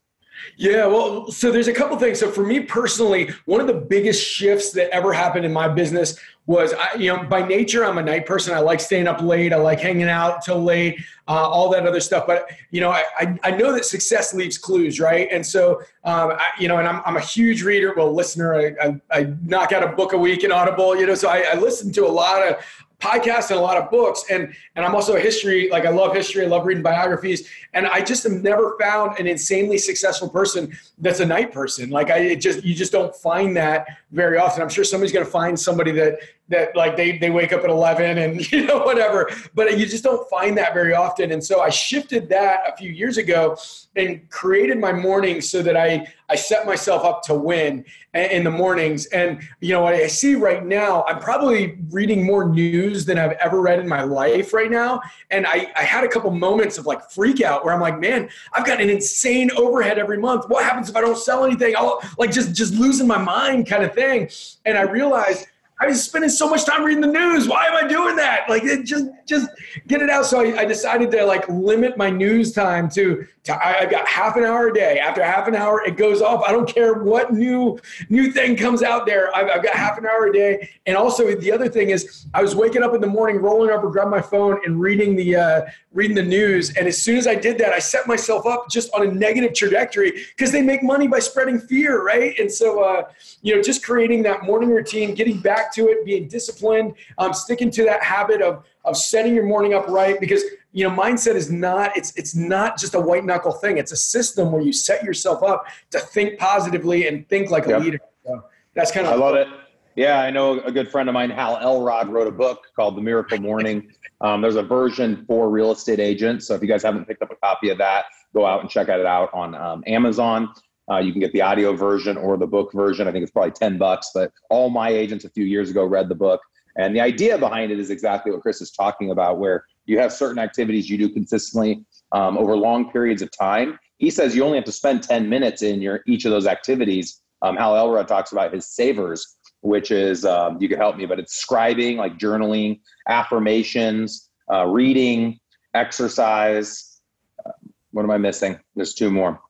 Yeah, 0.57 0.87
well, 0.87 1.31
so 1.31 1.51
there's 1.51 1.69
a 1.69 1.73
couple 1.73 1.99
things. 1.99 2.19
So 2.19 2.31
for 2.31 2.45
me 2.45 2.61
personally, 2.61 3.31
one 3.45 3.61
of 3.61 3.67
the 3.67 3.75
biggest 3.75 4.25
shifts 4.25 4.73
that 4.73 4.91
ever 4.91 5.13
happened 5.13 5.45
in 5.45 5.53
my 5.53 5.69
business 5.69 6.19
was, 6.47 6.73
I, 6.73 6.95
you 6.95 7.15
know, 7.15 7.25
by 7.25 7.47
nature 7.47 7.85
I'm 7.85 7.99
a 7.99 8.03
night 8.03 8.27
person. 8.27 8.55
I 8.55 8.61
like 8.61 8.81
staying 8.81 9.07
up 9.07 9.21
late. 9.21 9.53
I 9.53 9.57
like 9.57 9.81
hanging 9.81 10.09
out 10.09 10.43
till 10.43 10.63
late, 10.63 10.99
uh, 11.29 11.49
all 11.49 11.71
that 11.71 11.87
other 11.87 12.01
stuff. 12.01 12.27
But 12.27 12.51
you 12.71 12.81
know, 12.81 12.91
I, 12.91 13.39
I 13.43 13.51
know 13.53 13.73
that 13.73 13.85
success 13.85 14.35
leaves 14.35 14.59
clues, 14.59 14.99
right? 14.99 15.29
And 15.31 15.47
so, 15.47 15.81
um, 16.05 16.33
I, 16.33 16.51
you 16.59 16.69
know, 16.69 16.79
and 16.79 16.89
I'm, 16.89 17.03
I'm 17.05 17.17
a 17.17 17.21
huge 17.21 17.63
reader, 17.63 17.95
well, 17.97 18.13
listener. 18.13 18.55
I, 18.55 18.75
I, 18.83 19.01
I 19.11 19.35
knock 19.45 19.73
out 19.73 19.83
a 19.83 19.89
book 19.89 20.13
a 20.13 20.19
week 20.19 20.43
in 20.43 20.53
Audible, 20.53 20.97
you 20.97 21.07
know, 21.07 21.15
so 21.15 21.29
I, 21.29 21.45
I 21.53 21.55
listen 21.55 21.93
to 21.93 22.07
a 22.07 22.09
lot 22.09 22.43
of 22.43 22.65
podcasts 23.01 23.51
and 23.51 23.59
a 23.59 23.63
lot 23.63 23.77
of 23.77 23.91
books. 23.91 24.25
And 24.31 24.55
and 24.77 24.85
i'm 24.85 24.95
also 24.95 25.17
a 25.17 25.21
history 25.21 25.69
like 25.71 25.87
i 25.87 25.91
love 25.91 26.15
history 26.15 26.45
i 26.45 26.49
love 26.49 26.67
reading 26.67 26.83
biographies. 26.83 27.49
And 27.75 27.87
i 27.87 28.01
just 28.01 28.23
have 28.23 28.33
never 28.33 28.77
found 28.79 29.19
an 29.19 29.27
insanely 29.27 29.79
successful 29.79 30.29
person 30.29 30.77
that's 30.99 31.21
a 31.21 31.27
night 31.27 31.53
person. 31.53 31.91
Like 31.91 32.11
i 32.11 32.19
it 32.19 32.37
just 32.37 32.63
you 32.63 32.75
just 32.75 32.93
don't 32.93 33.15
find 33.17 33.57
that 33.57 33.87
very 34.13 34.39
often. 34.39 34.63
I'm 34.63 34.69
sure 34.69 34.85
somebody's 34.85 35.13
going 35.13 35.25
to 35.25 35.31
find 35.31 35.59
somebody 35.59 35.93
that 35.93 36.21
that 36.51 36.77
like 36.77 36.97
they, 36.97 37.17
they 37.17 37.31
wake 37.31 37.53
up 37.53 37.65
at 37.65 37.71
11 37.71 38.19
and 38.19 38.53
you 38.53 38.67
know 38.67 38.79
whatever 38.79 39.31
but 39.55 39.79
you 39.79 39.87
just 39.87 40.05
don't 40.05 40.29
find 40.29 40.57
that 40.59 40.75
very 40.75 40.95
often. 40.95 41.33
And 41.33 41.43
so 41.43 41.61
i 41.61 41.71
shifted 41.71 42.29
that 42.29 42.61
a 42.69 42.77
few 42.77 42.91
years 42.91 43.17
ago 43.17 43.57
and 43.97 44.29
created 44.31 44.79
my 44.79 44.93
mornings 44.93 45.49
so 45.49 45.63
that 45.63 45.77
i 45.77 46.07
i 46.29 46.37
set 46.37 46.67
myself 46.67 47.05
up 47.05 47.23
to 47.25 47.35
win 47.35 47.85
in 48.15 48.45
the 48.45 48.51
mornings. 48.51 49.07
And 49.07 49.41
you 49.61 49.73
know 49.73 49.83
what 49.83 49.95
i 49.95 50.07
see 50.07 50.35
right 50.35 50.65
now 50.65 51.05
i'm 51.09 51.19
probably 51.19 51.79
reading 51.91 52.25
more 52.25 52.49
news 52.49 53.05
than 53.05 53.19
i've 53.19 53.33
ever 53.33 53.61
read 53.61 53.79
in 53.79 53.89
my 53.89 54.03
life 54.03 54.53
right 54.53 54.71
now. 54.71 55.01
And 55.31 55.47
i 55.47 55.71
i 55.77 55.83
had 55.83 56.05
a 56.05 56.09
couple 56.09 56.31
moments 56.31 56.79
of 56.79 56.87
like 56.87 57.11
freak 57.11 57.41
out 57.41 57.65
where 57.65 57.73
i'm 57.73 57.81
like 57.81 57.99
man 57.99 58.29
i've 58.53 58.67
got 58.67 58.81
an 58.81 58.91
insane 58.91 59.51
overhead 59.57 59.99
every 59.99 60.19
month. 60.19 60.49
What 60.49 60.65
happens 60.65 60.89
if 60.91 60.97
i 60.97 61.01
don't 61.01 61.19
sell 61.19 61.45
anything? 61.45 61.75
I'll 61.77 62.03
like 62.19 62.33
just 62.33 62.55
just 62.55 62.75
losing 62.75 63.07
my 63.07 63.19
mind 63.19 63.67
kind 63.67 63.85
of 63.85 63.95
thing. 63.95 64.29
And 64.65 64.77
i 64.77 64.83
realized 64.83 65.47
I 65.83 65.87
was 65.87 66.05
spending 66.05 66.29
so 66.29 66.49
much 66.49 66.67
time 66.67 66.85
reading 66.85 67.01
the 67.01 67.07
news. 67.07 67.49
Why 67.49 67.65
am 67.65 67.83
I 67.83 67.89
doing 67.89 68.15
that? 68.17 68.51
Like, 68.51 68.65
it 68.65 68.85
just 68.85 69.07
just 69.25 69.49
get 69.87 70.03
it 70.03 70.11
out. 70.11 70.27
So 70.27 70.41
I, 70.41 70.61
I, 70.61 70.65
decided 70.67 71.11
to 71.13 71.25
like 71.25 71.49
limit 71.49 71.97
my 71.97 72.11
news 72.11 72.53
time 72.53 72.91
to 72.91 73.27
to 73.40 73.40
I, 73.51 73.73
have 73.81 73.91
got 73.91 74.07
half 74.09 74.37
an 74.37 74.45
hour 74.45 74.69
a 74.69 74.73
day. 74.73 74.99
After 74.99 75.23
half 75.23 75.49
an 75.49 75.55
hour, 75.55 75.83
it 75.85 75.97
goes 75.97 76.23
off. 76.23 76.43
I 76.47 76.53
don't 76.53 76.69
care 76.69 76.95
what 76.95 77.33
new 77.33 77.79
new 78.09 78.33
thing 78.33 78.57
comes 78.57 78.83
out 78.83 79.07
there. 79.07 79.35
I've, 79.35 79.49
I've 79.49 79.63
got 79.63 79.75
half 79.75 79.99
an 79.99 80.07
hour 80.07 80.27
a 80.27 80.33
day. 80.33 80.71
And 80.87 80.97
also 80.97 81.35
the 81.35 81.53
other 81.53 81.69
thing 81.69 81.91
is, 81.91 82.27
I 82.35 82.43
was 82.43 82.55
waking 82.55 82.83
up 82.83 82.95
in 82.95 83.01
the 83.01 83.07
morning, 83.07 83.41
rolling 83.41 83.71
over, 83.71 83.91
grab 83.91 84.09
my 84.09 84.21
phone, 84.23 84.61
and 84.65 84.81
reading 84.81 85.17
the 85.17 85.37
uh, 85.37 85.63
reading 85.93 86.17
the 86.17 86.23
news. 86.23 86.77
And 86.77 86.87
as 86.87 87.01
soon 87.01 87.17
as 87.17 87.27
I 87.27 87.35
did 87.35 87.59
that, 87.59 87.73
I 87.73 87.79
set 87.79 88.07
myself 88.07 88.47
up 88.47 88.69
just 88.71 88.93
on 88.95 89.07
a 89.07 89.11
negative 89.11 89.55
trajectory 89.55 90.13
because 90.37 90.53
they 90.53 90.63
make 90.63 90.83
money 90.83 91.09
by 91.09 91.19
spreading 91.19 91.59
fear, 91.59 92.05
right? 92.05 92.39
And 92.39 92.51
so, 92.51 92.83
uh, 92.83 93.09
you 93.43 93.55
know, 93.55 93.63
just 93.63 93.85
creating 93.85 94.23
that 94.25 94.45
morning 94.45 94.71
routine, 94.71 95.15
getting 95.15 95.41
back 95.41 95.75
to 95.75 95.89
it, 95.89 96.05
being 96.05 96.29
disciplined, 96.29 96.95
um, 97.19 97.33
sticking 97.33 97.71
to 97.73 97.85
that 97.85 98.03
habit 98.03 98.41
of 98.43 98.65
of 98.85 98.97
setting 98.97 99.35
your 99.35 99.45
morning 99.45 99.75
up 99.75 99.87
right 99.89 100.19
because 100.21 100.43
you 100.73 100.89
know 100.89 100.95
mindset 100.95 101.35
is 101.35 101.51
not 101.51 101.97
it's 101.97 102.17
it's 102.17 102.35
not 102.35 102.79
just 102.79 102.95
a 102.95 103.01
white 103.01 103.25
knuckle 103.25 103.53
thing. 103.53 103.79
It's 103.79 103.93
a 103.93 103.97
system 103.97 104.53
where 104.53 104.63
you 104.63 104.73
set 104.73 105.03
yourself 105.03 105.43
up 105.43 105.65
to 105.91 105.99
think 105.99 106.39
positively 106.39 107.09
and 107.09 107.29
think 107.29 107.51
like 107.51 107.67
a 107.67 107.79
leader. 107.79 108.01
So 108.25 108.45
that's 108.75 108.93
kind 108.93 109.07
of 109.07 109.13
i 109.13 109.17
love 109.17 109.35
it. 109.35 109.49
Yeah 109.97 110.21
i 110.21 110.31
know 110.31 110.61
a 110.61 110.71
good 110.71 110.89
friend 110.89 111.09
of 111.09 111.13
mine 111.15 111.31
hal 111.31 111.57
elrod 111.57 112.09
wrote 112.09 112.29
a 112.29 112.33
book 112.33 112.67
called 112.77 112.97
the 112.97 113.03
miracle 113.03 113.39
morning. 113.41 113.91
Um, 114.21 114.43
there's 114.43 114.57
a 114.57 114.63
version 114.63 115.25
for 115.27 115.49
real 115.49 115.73
estate 115.73 115.99
agents. 115.99 116.47
So 116.47 116.55
if 116.55 116.63
you 116.63 116.69
guys 116.69 116.83
haven't 116.83 117.07
picked 117.07 117.23
up 117.23 117.33
a 117.33 117.37
copy 117.37 117.71
of 117.71 117.79
that 117.79 118.05
go 118.35 118.47
out 118.47 118.61
and 118.61 118.71
check 118.71 118.89
it 118.89 119.07
out 119.07 119.31
on 119.33 119.55
um, 119.55 119.83
amazon. 119.87 120.53
Uh, 120.91 120.99
you 120.99 121.13
can 121.13 121.21
get 121.21 121.33
the 121.33 121.41
audio 121.41 121.75
version 121.75 122.17
or 122.17 122.37
the 122.37 122.47
book 122.47 122.73
version. 122.73 123.07
I 123.07 123.13
think 123.13 123.23
it's 123.23 123.31
probably 123.31 123.53
10 123.53 123.79
bucks, 123.79 124.11
but 124.13 124.33
all 124.51 124.71
my 124.71 124.89
agents 124.89 125.25
a 125.25 125.31
few 125.31 125.45
years 125.45 125.71
ago 125.71 125.85
read 125.85 126.09
the 126.09 126.17
book. 126.17 126.41
And 126.77 126.95
the 126.95 127.01
idea 127.01 127.39
behind 127.39 127.71
it 127.71 127.79
is 127.79 127.91
exactly 127.91 128.33
what 128.33 128.43
Chris 128.43 128.61
is 128.61 128.71
talking 128.73 129.11
about, 129.11 129.39
where 129.39 129.65
you 129.91 129.99
have 129.99 130.13
certain 130.13 130.39
activities 130.39 130.89
you 130.89 130.97
do 130.97 131.09
consistently 131.09 131.85
um, 132.13 132.39
over 132.39 132.57
long 132.57 132.91
periods 132.93 133.23
of 133.23 133.31
time. 133.37 133.77
He 133.99 134.09
says 134.09 134.37
you 134.37 134.45
only 134.45 134.57
have 134.57 134.65
to 134.67 134.73
spend 134.73 135.03
10 135.03 135.29
minutes 135.29 135.63
in 135.63 135.83
your 135.83 136.01
each 136.07 136.25
of 136.25 136.31
those 136.31 136.47
activities. 136.47 137.21
Um, 137.43 137.57
Hal 137.57 137.77
Elrod 137.77 138.07
talks 138.07 138.31
about 138.31 138.53
his 138.53 138.69
savers, 138.69 139.37
which 139.63 139.91
is 139.91 140.25
um, 140.25 140.59
you 140.61 140.69
can 140.69 140.79
help 140.79 140.97
me, 140.97 141.07
but 141.07 141.19
it's 141.19 141.45
scribing, 141.45 141.97
like 141.97 142.19
journaling, 142.19 142.81
affirmations, 143.09 144.31
uh, 144.53 144.65
reading, 144.67 145.41
exercise. 145.75 147.01
Uh, 147.45 147.51
what 147.91 148.05
am 148.05 148.13
I 148.13 148.19
missing? 148.19 148.61
There's 148.77 148.95
two 148.95 149.11
more. 149.11 149.41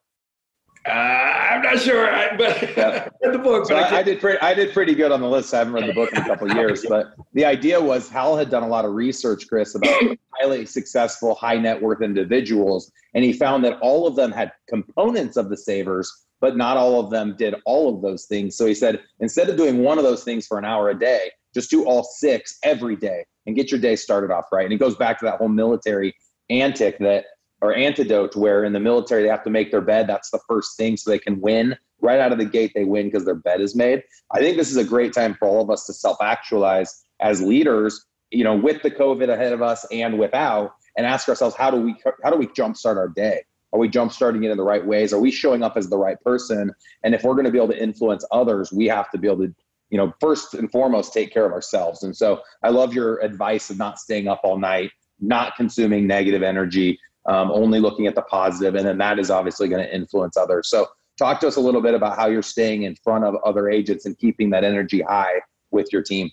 Uh, 0.86 0.90
I'm 0.90 1.62
not 1.62 1.78
sure, 1.78 2.06
but 2.38 2.62
yeah. 2.76 3.08
read 3.22 3.34
the 3.34 3.38
book. 3.38 3.66
So 3.66 3.76
I, 3.76 3.98
I, 3.98 4.02
did 4.02 4.18
pretty. 4.18 4.38
I 4.40 4.54
did 4.54 4.72
pretty 4.72 4.94
good 4.94 5.12
on 5.12 5.20
the 5.20 5.28
list. 5.28 5.52
I 5.52 5.58
haven't 5.58 5.74
read 5.74 5.88
the 5.88 5.92
book 5.92 6.10
in 6.12 6.22
a 6.22 6.24
couple 6.24 6.50
years, 6.54 6.86
but 6.88 7.14
the 7.34 7.44
idea 7.44 7.78
was 7.78 8.08
Hal 8.08 8.36
had 8.36 8.48
done 8.48 8.62
a 8.62 8.68
lot 8.68 8.86
of 8.86 8.92
research, 8.94 9.46
Chris, 9.46 9.74
about 9.74 10.16
highly 10.40 10.64
successful, 10.64 11.34
high 11.34 11.56
net 11.56 11.80
worth 11.80 12.00
individuals, 12.00 12.90
and 13.14 13.22
he 13.22 13.32
found 13.32 13.62
that 13.64 13.78
all 13.80 14.06
of 14.06 14.16
them 14.16 14.32
had 14.32 14.52
components 14.68 15.36
of 15.36 15.50
the 15.50 15.56
savers, 15.56 16.10
but 16.40 16.56
not 16.56 16.78
all 16.78 16.98
of 16.98 17.10
them 17.10 17.36
did 17.36 17.54
all 17.66 17.94
of 17.94 18.00
those 18.00 18.24
things. 18.24 18.56
So 18.56 18.64
he 18.64 18.74
said, 18.74 19.00
instead 19.20 19.50
of 19.50 19.58
doing 19.58 19.82
one 19.82 19.98
of 19.98 20.04
those 20.04 20.24
things 20.24 20.46
for 20.46 20.58
an 20.58 20.64
hour 20.64 20.88
a 20.88 20.98
day, 20.98 21.30
just 21.54 21.68
do 21.68 21.84
all 21.84 22.04
six 22.04 22.58
every 22.62 22.96
day 22.96 23.24
and 23.46 23.54
get 23.54 23.70
your 23.70 23.80
day 23.80 23.96
started 23.96 24.30
off 24.30 24.46
right. 24.52 24.64
And 24.64 24.72
it 24.72 24.78
goes 24.78 24.96
back 24.96 25.18
to 25.18 25.26
that 25.26 25.38
whole 25.38 25.48
military 25.48 26.14
antic 26.48 26.98
that 27.00 27.26
or 27.60 27.74
antidote 27.74 28.34
where 28.36 28.64
in 28.64 28.72
the 28.72 28.80
military 28.80 29.22
they 29.22 29.28
have 29.28 29.44
to 29.44 29.50
make 29.50 29.70
their 29.70 29.80
bed. 29.80 30.06
That's 30.06 30.30
the 30.30 30.40
first 30.48 30.76
thing 30.76 30.96
so 30.96 31.10
they 31.10 31.18
can 31.18 31.40
win. 31.40 31.76
Right 32.00 32.18
out 32.18 32.32
of 32.32 32.38
the 32.38 32.46
gate, 32.46 32.72
they 32.74 32.84
win 32.84 33.06
because 33.06 33.26
their 33.26 33.34
bed 33.34 33.60
is 33.60 33.76
made. 33.76 34.02
I 34.30 34.38
think 34.38 34.56
this 34.56 34.70
is 34.70 34.78
a 34.78 34.84
great 34.84 35.12
time 35.12 35.34
for 35.34 35.46
all 35.46 35.62
of 35.62 35.70
us 35.70 35.84
to 35.86 35.92
self 35.92 36.16
actualize 36.22 37.04
as 37.20 37.42
leaders, 37.42 38.06
you 38.30 38.44
know, 38.44 38.56
with 38.56 38.82
the 38.82 38.90
COVID 38.90 39.28
ahead 39.28 39.52
of 39.52 39.60
us 39.60 39.84
and 39.92 40.18
without, 40.18 40.72
and 40.96 41.06
ask 41.06 41.28
ourselves, 41.28 41.54
how 41.54 41.70
do 41.70 41.76
we 41.76 41.94
how 42.24 42.30
do 42.30 42.38
we 42.38 42.46
jumpstart 42.46 42.96
our 42.96 43.08
day? 43.08 43.42
Are 43.72 43.78
we 43.78 43.88
jumpstarting 43.88 44.44
it 44.44 44.50
in 44.50 44.56
the 44.56 44.64
right 44.64 44.84
ways? 44.84 45.12
Are 45.12 45.20
we 45.20 45.30
showing 45.30 45.62
up 45.62 45.76
as 45.76 45.88
the 45.88 45.98
right 45.98 46.20
person? 46.22 46.72
And 47.04 47.14
if 47.14 47.22
we're 47.22 47.34
going 47.34 47.44
to 47.44 47.52
be 47.52 47.58
able 47.58 47.68
to 47.68 47.80
influence 47.80 48.24
others, 48.32 48.72
we 48.72 48.86
have 48.86 49.10
to 49.12 49.18
be 49.18 49.28
able 49.28 49.46
to, 49.46 49.54
you 49.90 49.98
know, 49.98 50.12
first 50.20 50.54
and 50.54 50.70
foremost, 50.72 51.12
take 51.12 51.32
care 51.32 51.46
of 51.46 51.52
ourselves. 51.52 52.02
And 52.02 52.16
so 52.16 52.40
I 52.64 52.70
love 52.70 52.94
your 52.94 53.18
advice 53.18 53.70
of 53.70 53.78
not 53.78 53.98
staying 53.98 54.26
up 54.26 54.40
all 54.42 54.58
night, 54.58 54.90
not 55.20 55.54
consuming 55.54 56.06
negative 56.06 56.42
energy, 56.42 56.98
um, 57.26 57.50
only 57.50 57.80
looking 57.80 58.06
at 58.06 58.14
the 58.14 58.22
positive, 58.22 58.74
and 58.74 58.86
then 58.86 58.98
that 58.98 59.18
is 59.18 59.30
obviously 59.30 59.68
going 59.68 59.84
to 59.84 59.94
influence 59.94 60.36
others. 60.36 60.68
So, 60.68 60.86
talk 61.18 61.38
to 61.40 61.48
us 61.48 61.56
a 61.56 61.60
little 61.60 61.82
bit 61.82 61.94
about 61.94 62.16
how 62.16 62.28
you're 62.28 62.42
staying 62.42 62.84
in 62.84 62.96
front 63.04 63.24
of 63.24 63.34
other 63.44 63.68
agents 63.68 64.06
and 64.06 64.16
keeping 64.18 64.48
that 64.50 64.64
energy 64.64 65.02
high 65.02 65.40
with 65.70 65.92
your 65.92 66.02
team. 66.02 66.30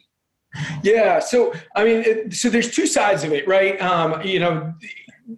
Yeah. 0.82 1.20
So, 1.20 1.54
I 1.76 1.84
mean, 1.84 2.04
it, 2.06 2.34
so 2.34 2.50
there's 2.50 2.72
two 2.72 2.88
sides 2.88 3.24
of 3.24 3.34
it, 3.34 3.48
right? 3.48 3.80
Um, 3.82 4.22
you 4.22 4.40
know, 4.40 4.74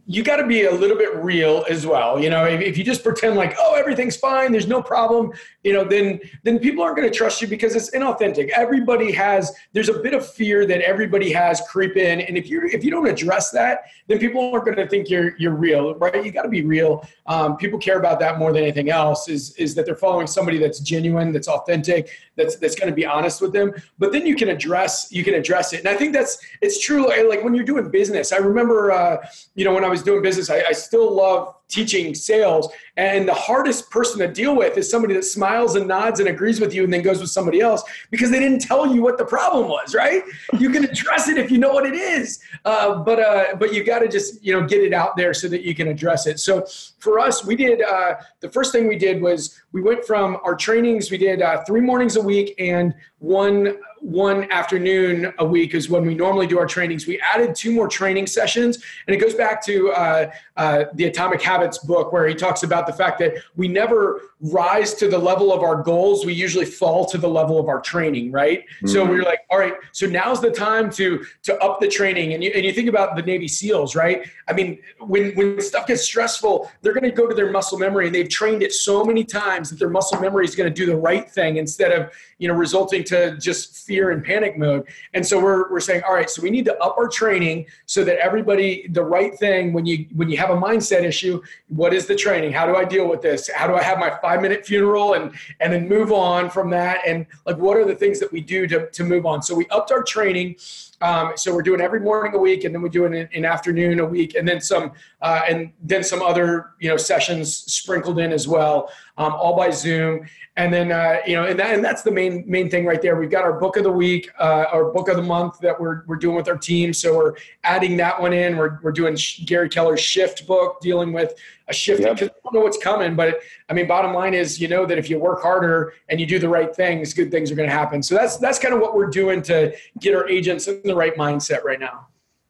you 0.05 0.23
got 0.23 0.35
to 0.35 0.45
be 0.45 0.65
a 0.65 0.71
little 0.71 0.97
bit 0.97 1.15
real 1.15 1.65
as 1.67 1.85
well. 1.87 2.19
You 2.19 2.29
know, 2.29 2.45
if, 2.45 2.61
if, 2.61 2.77
you 2.77 2.83
just 2.83 3.03
pretend 3.03 3.35
like, 3.35 3.55
oh, 3.57 3.73
everything's 3.73 4.15
fine, 4.15 4.51
there's 4.51 4.67
no 4.67 4.83
problem, 4.83 5.31
you 5.63 5.73
know, 5.73 5.83
then 5.83 6.19
then 6.43 6.59
people 6.59 6.83
aren't 6.83 6.95
going 6.95 7.09
to 7.09 7.13
trust 7.13 7.41
you 7.41 7.47
because 7.47 7.75
it's 7.75 7.89
inauthentic. 7.91 8.49
Everybody 8.49 9.11
has 9.11 9.51
there's 9.73 9.89
a 9.89 9.97
bit 9.99 10.13
of 10.13 10.29
fear 10.31 10.67
that 10.67 10.81
everybody 10.81 11.31
has 11.31 11.61
creep 11.67 11.97
in, 11.97 12.21
and 12.21 12.37
if 12.37 12.49
you 12.49 12.69
if 12.71 12.83
you 12.83 12.91
don't 12.91 13.07
address 13.07 13.49
that, 13.51 13.85
then 14.07 14.19
people 14.19 14.53
aren't 14.53 14.65
going 14.65 14.77
to 14.77 14.87
think 14.87 15.09
you're 15.09 15.35
you're 15.37 15.55
real, 15.55 15.95
right? 15.95 16.23
You 16.23 16.31
got 16.31 16.43
to 16.43 16.49
be 16.49 16.63
real. 16.63 17.07
Um, 17.25 17.57
people 17.57 17.79
care 17.79 17.97
about 17.97 18.19
that 18.19 18.37
more 18.37 18.53
than 18.53 18.61
anything 18.61 18.91
else. 18.91 19.27
Is 19.27 19.55
is 19.55 19.73
that 19.73 19.87
they're 19.87 19.95
following 19.95 20.27
somebody 20.27 20.59
that's 20.59 20.79
genuine, 20.81 21.31
that's 21.31 21.47
authentic, 21.47 22.11
that's 22.35 22.57
that's 22.57 22.75
going 22.75 22.89
to 22.89 22.95
be 22.95 23.07
honest 23.07 23.41
with 23.41 23.53
them. 23.53 23.73
But 23.97 24.11
then 24.11 24.27
you 24.27 24.35
can 24.35 24.49
address 24.49 25.11
you 25.11 25.23
can 25.23 25.33
address 25.33 25.73
it, 25.73 25.79
and 25.79 25.89
I 25.89 25.95
think 25.95 26.13
that's 26.13 26.37
it's 26.61 26.79
true. 26.79 27.07
Like, 27.27 27.43
when 27.43 27.55
you're 27.55 27.65
doing 27.65 27.89
business, 27.89 28.31
I 28.31 28.37
remember, 28.37 28.91
uh, 28.91 29.17
you 29.55 29.65
know 29.65 29.78
when 29.79 29.87
I 29.87 29.89
was 29.89 30.03
doing 30.03 30.21
business, 30.21 30.49
I, 30.49 30.61
I 30.67 30.71
still 30.73 31.09
love 31.09 31.55
teaching 31.69 32.13
sales. 32.15 32.67
And 32.97 33.27
the 33.27 33.33
hardest 33.33 33.89
person 33.89 34.19
to 34.19 34.27
deal 34.27 34.55
with 34.55 34.77
is 34.77 34.89
somebody 34.89 35.13
that 35.13 35.23
smiles 35.23 35.75
and 35.75 35.87
nods 35.87 36.19
and 36.19 36.27
agrees 36.27 36.59
with 36.59 36.73
you 36.73 36.83
and 36.83 36.91
then 36.91 37.01
goes 37.01 37.21
with 37.21 37.29
somebody 37.29 37.61
else 37.61 37.83
because 38.11 38.29
they 38.29 38.39
didn't 38.39 38.59
tell 38.59 38.93
you 38.93 39.01
what 39.01 39.17
the 39.17 39.23
problem 39.23 39.69
was, 39.69 39.95
right? 39.95 40.23
You 40.59 40.69
can 40.69 40.83
address 40.83 41.29
it 41.29 41.37
if 41.37 41.49
you 41.49 41.59
know 41.59 41.71
what 41.71 41.85
it 41.85 41.93
is. 41.93 42.39
Uh, 42.65 42.95
but 42.95 43.19
uh, 43.19 43.55
but 43.57 43.73
you 43.73 43.83
got 43.83 43.99
to 43.99 44.09
just 44.09 44.43
you 44.43 44.51
know 44.51 44.67
get 44.67 44.81
it 44.81 44.93
out 44.93 45.15
there 45.15 45.33
so 45.33 45.47
that 45.47 45.61
you 45.61 45.73
can 45.73 45.87
address 45.87 46.27
it. 46.27 46.39
So 46.39 46.65
for 46.97 47.19
us, 47.19 47.45
we 47.45 47.55
did 47.55 47.81
uh, 47.81 48.15
the 48.41 48.49
first 48.49 48.73
thing 48.73 48.87
we 48.87 48.97
did 48.97 49.21
was 49.21 49.61
we 49.71 49.81
went 49.81 50.03
from 50.03 50.37
our 50.43 50.55
trainings. 50.55 51.11
We 51.11 51.17
did 51.17 51.41
uh, 51.41 51.63
three 51.63 51.81
mornings 51.81 52.17
a 52.17 52.21
week 52.21 52.55
and 52.59 52.93
one 53.19 53.77
one 54.01 54.49
afternoon 54.51 55.33
a 55.39 55.45
week 55.45 55.73
is 55.73 55.89
when 55.89 56.05
we 56.05 56.15
normally 56.15 56.47
do 56.47 56.57
our 56.57 56.65
trainings. 56.65 57.05
We 57.05 57.19
added 57.19 57.53
two 57.53 57.73
more 57.73 57.87
training 57.87 58.27
sessions, 58.27 58.81
and 59.07 59.15
it 59.15 59.19
goes 59.19 59.35
back 59.35 59.63
to 59.65 59.91
uh, 59.91 60.31
uh, 60.55 60.85
the 60.93 61.05
Atomic 61.05 61.41
Book, 61.85 62.11
where 62.11 62.27
he 62.27 62.35
talks 62.35 62.63
about 62.63 62.87
the 62.87 62.93
fact 62.93 63.19
that 63.19 63.33
we 63.55 63.67
never 63.67 64.21
rise 64.41 64.93
to 64.95 65.07
the 65.07 65.17
level 65.17 65.51
of 65.51 65.61
our 65.63 65.81
goals. 65.81 66.25
We 66.25 66.33
usually 66.33 66.65
fall 66.65 67.05
to 67.07 67.17
the 67.17 67.27
level 67.27 67.59
of 67.59 67.67
our 67.67 67.81
training, 67.81 68.31
right? 68.31 68.59
Mm-hmm. 68.59 68.87
So 68.87 69.05
we 69.05 69.19
are 69.19 69.23
like, 69.23 69.41
all 69.49 69.59
right, 69.59 69.73
so 69.91 70.05
now's 70.05 70.41
the 70.41 70.51
time 70.51 70.89
to 70.91 71.25
to 71.43 71.57
up 71.59 71.79
the 71.79 71.87
training. 71.87 72.33
And 72.33 72.43
you, 72.43 72.51
and 72.55 72.63
you 72.63 72.71
think 72.71 72.89
about 72.89 73.15
the 73.15 73.21
Navy 73.21 73.47
SEALs, 73.47 73.95
right? 73.95 74.27
I 74.47 74.53
mean, 74.53 74.79
when 74.99 75.35
when 75.35 75.61
stuff 75.61 75.87
gets 75.87 76.03
stressful, 76.03 76.71
they're 76.81 76.93
going 76.93 77.03
to 77.03 77.11
go 77.11 77.27
to 77.27 77.35
their 77.35 77.51
muscle 77.51 77.77
memory, 77.77 78.05
and 78.05 78.15
they've 78.15 78.29
trained 78.29 78.63
it 78.63 78.73
so 78.73 79.03
many 79.03 79.23
times 79.23 79.69
that 79.69 79.79
their 79.79 79.89
muscle 79.89 80.19
memory 80.19 80.45
is 80.45 80.55
going 80.55 80.71
to 80.71 80.73
do 80.73 80.85
the 80.85 80.95
right 80.95 81.29
thing 81.29 81.57
instead 81.57 81.91
of 81.91 82.11
you 82.37 82.47
know 82.47 82.53
resulting 82.53 83.03
to 83.05 83.37
just 83.37 83.85
fear 83.85 84.11
and 84.11 84.23
panic 84.23 84.57
mode. 84.57 84.87
And 85.13 85.25
so 85.25 85.41
we're, 85.41 85.71
we're 85.71 85.79
saying, 85.79 86.03
all 86.07 86.13
right, 86.13 86.29
so 86.29 86.41
we 86.41 86.51
need 86.51 86.65
to 86.65 86.77
up 86.77 86.95
our 86.97 87.07
training 87.07 87.65
so 87.87 88.03
that 88.03 88.19
everybody, 88.19 88.87
the 88.91 89.03
right 89.03 89.33
thing, 89.37 89.73
when 89.73 89.85
you, 89.85 90.05
when 90.15 90.29
you 90.29 90.37
have 90.37 90.51
a 90.51 90.55
mindset 90.55 91.03
issue, 91.03 91.41
what 91.69 91.93
is 91.93 92.05
the 92.05 92.15
training? 92.15 92.51
How 92.51 92.67
do 92.67 92.75
I 92.75 92.85
deal 92.85 93.09
with 93.09 93.21
this? 93.21 93.49
How 93.53 93.67
do 93.67 93.73
I 93.73 93.81
have 93.81 93.97
my 93.97 94.11
five 94.29 94.41
minute 94.43 94.63
funeral 94.63 95.15
and, 95.15 95.31
and 95.59 95.73
then 95.73 95.87
move 95.87 96.11
on 96.11 96.49
from 96.49 96.69
that? 96.69 96.99
And 97.07 97.25
like, 97.45 97.57
what 97.57 97.77
are 97.77 97.85
the 97.85 97.95
things 97.95 98.19
that 98.19 98.31
we 98.31 98.41
do 98.41 98.67
to, 98.67 98.89
to 98.91 99.03
move 99.03 99.25
on? 99.25 99.41
So 99.41 99.55
we 99.55 99.65
upped 99.69 99.91
our 99.91 100.03
training 100.03 100.55
um, 101.01 101.33
so 101.35 101.53
we're 101.53 101.61
doing 101.61 101.81
every 101.81 101.99
morning 101.99 102.33
a 102.35 102.37
week, 102.37 102.65
and 102.65 102.75
then 102.75 102.81
we 102.81 102.89
do 102.89 103.05
an, 103.05 103.13
an 103.13 103.45
afternoon 103.45 103.99
a 103.99 104.05
week, 104.05 104.35
and 104.35 104.47
then 104.47 104.59
some, 104.59 104.91
uh, 105.21 105.41
and 105.47 105.71
then 105.81 106.03
some 106.03 106.21
other 106.21 106.71
you 106.79 106.89
know 106.89 106.97
sessions 106.97 107.55
sprinkled 107.55 108.19
in 108.19 108.31
as 108.31 108.47
well, 108.47 108.91
um, 109.17 109.33
all 109.33 109.55
by 109.55 109.69
Zoom. 109.69 110.27
And 110.57 110.73
then 110.73 110.91
uh, 110.91 111.19
you 111.25 111.35
know, 111.35 111.45
and, 111.45 111.57
that, 111.57 111.73
and 111.73 111.83
that's 111.83 112.01
the 112.01 112.11
main 112.11 112.43
main 112.45 112.69
thing 112.69 112.85
right 112.85 113.01
there. 113.01 113.15
We've 113.17 113.29
got 113.29 113.45
our 113.45 113.57
book 113.57 113.77
of 113.77 113.83
the 113.83 113.91
week, 113.91 114.29
uh, 114.39 114.65
our 114.73 114.91
book 114.91 115.07
of 115.07 115.15
the 115.15 115.23
month 115.23 115.59
that 115.59 115.79
we're 115.79 116.03
we're 116.05 116.17
doing 116.17 116.35
with 116.35 116.49
our 116.49 116.57
team. 116.57 116.93
So 116.93 117.15
we're 117.15 117.35
adding 117.63 117.95
that 117.97 118.19
one 118.21 118.33
in. 118.33 118.57
We're 118.57 118.79
we're 118.81 118.91
doing 118.91 119.17
Gary 119.45 119.69
Keller's 119.69 120.01
Shift 120.01 120.45
book, 120.47 120.81
dealing 120.81 121.13
with 121.13 121.33
a 121.69 121.73
shift 121.73 122.01
because 122.01 122.21
yep. 122.21 122.35
don't 122.43 122.53
know 122.53 122.61
what's 122.61 122.77
coming. 122.77 123.15
But 123.15 123.39
I 123.69 123.73
mean, 123.73 123.87
bottom 123.87 124.13
line 124.13 124.33
is, 124.33 124.59
you 124.59 124.67
know 124.67 124.85
that 124.85 124.97
if 124.97 125.09
you 125.09 125.19
work 125.19 125.41
harder 125.41 125.93
and 126.09 126.19
you 126.19 126.25
do 126.25 126.39
the 126.39 126.49
right 126.49 126.75
things, 126.75 127.13
good 127.13 127.31
things 127.31 127.51
are 127.51 127.55
going 127.55 127.69
to 127.69 127.75
happen. 127.75 128.03
So 128.03 128.15
that's 128.15 128.37
that's 128.37 128.59
kind 128.59 128.73
of 128.73 128.81
what 128.81 128.95
we're 128.95 129.09
doing 129.09 129.41
to 129.43 129.73
get 129.99 130.15
our 130.15 130.27
agents 130.27 130.67
in 130.67 130.88
the 130.89 130.95
right 130.95 131.15
mindset 131.15 131.63
right 131.63 131.79
now. 131.79 132.07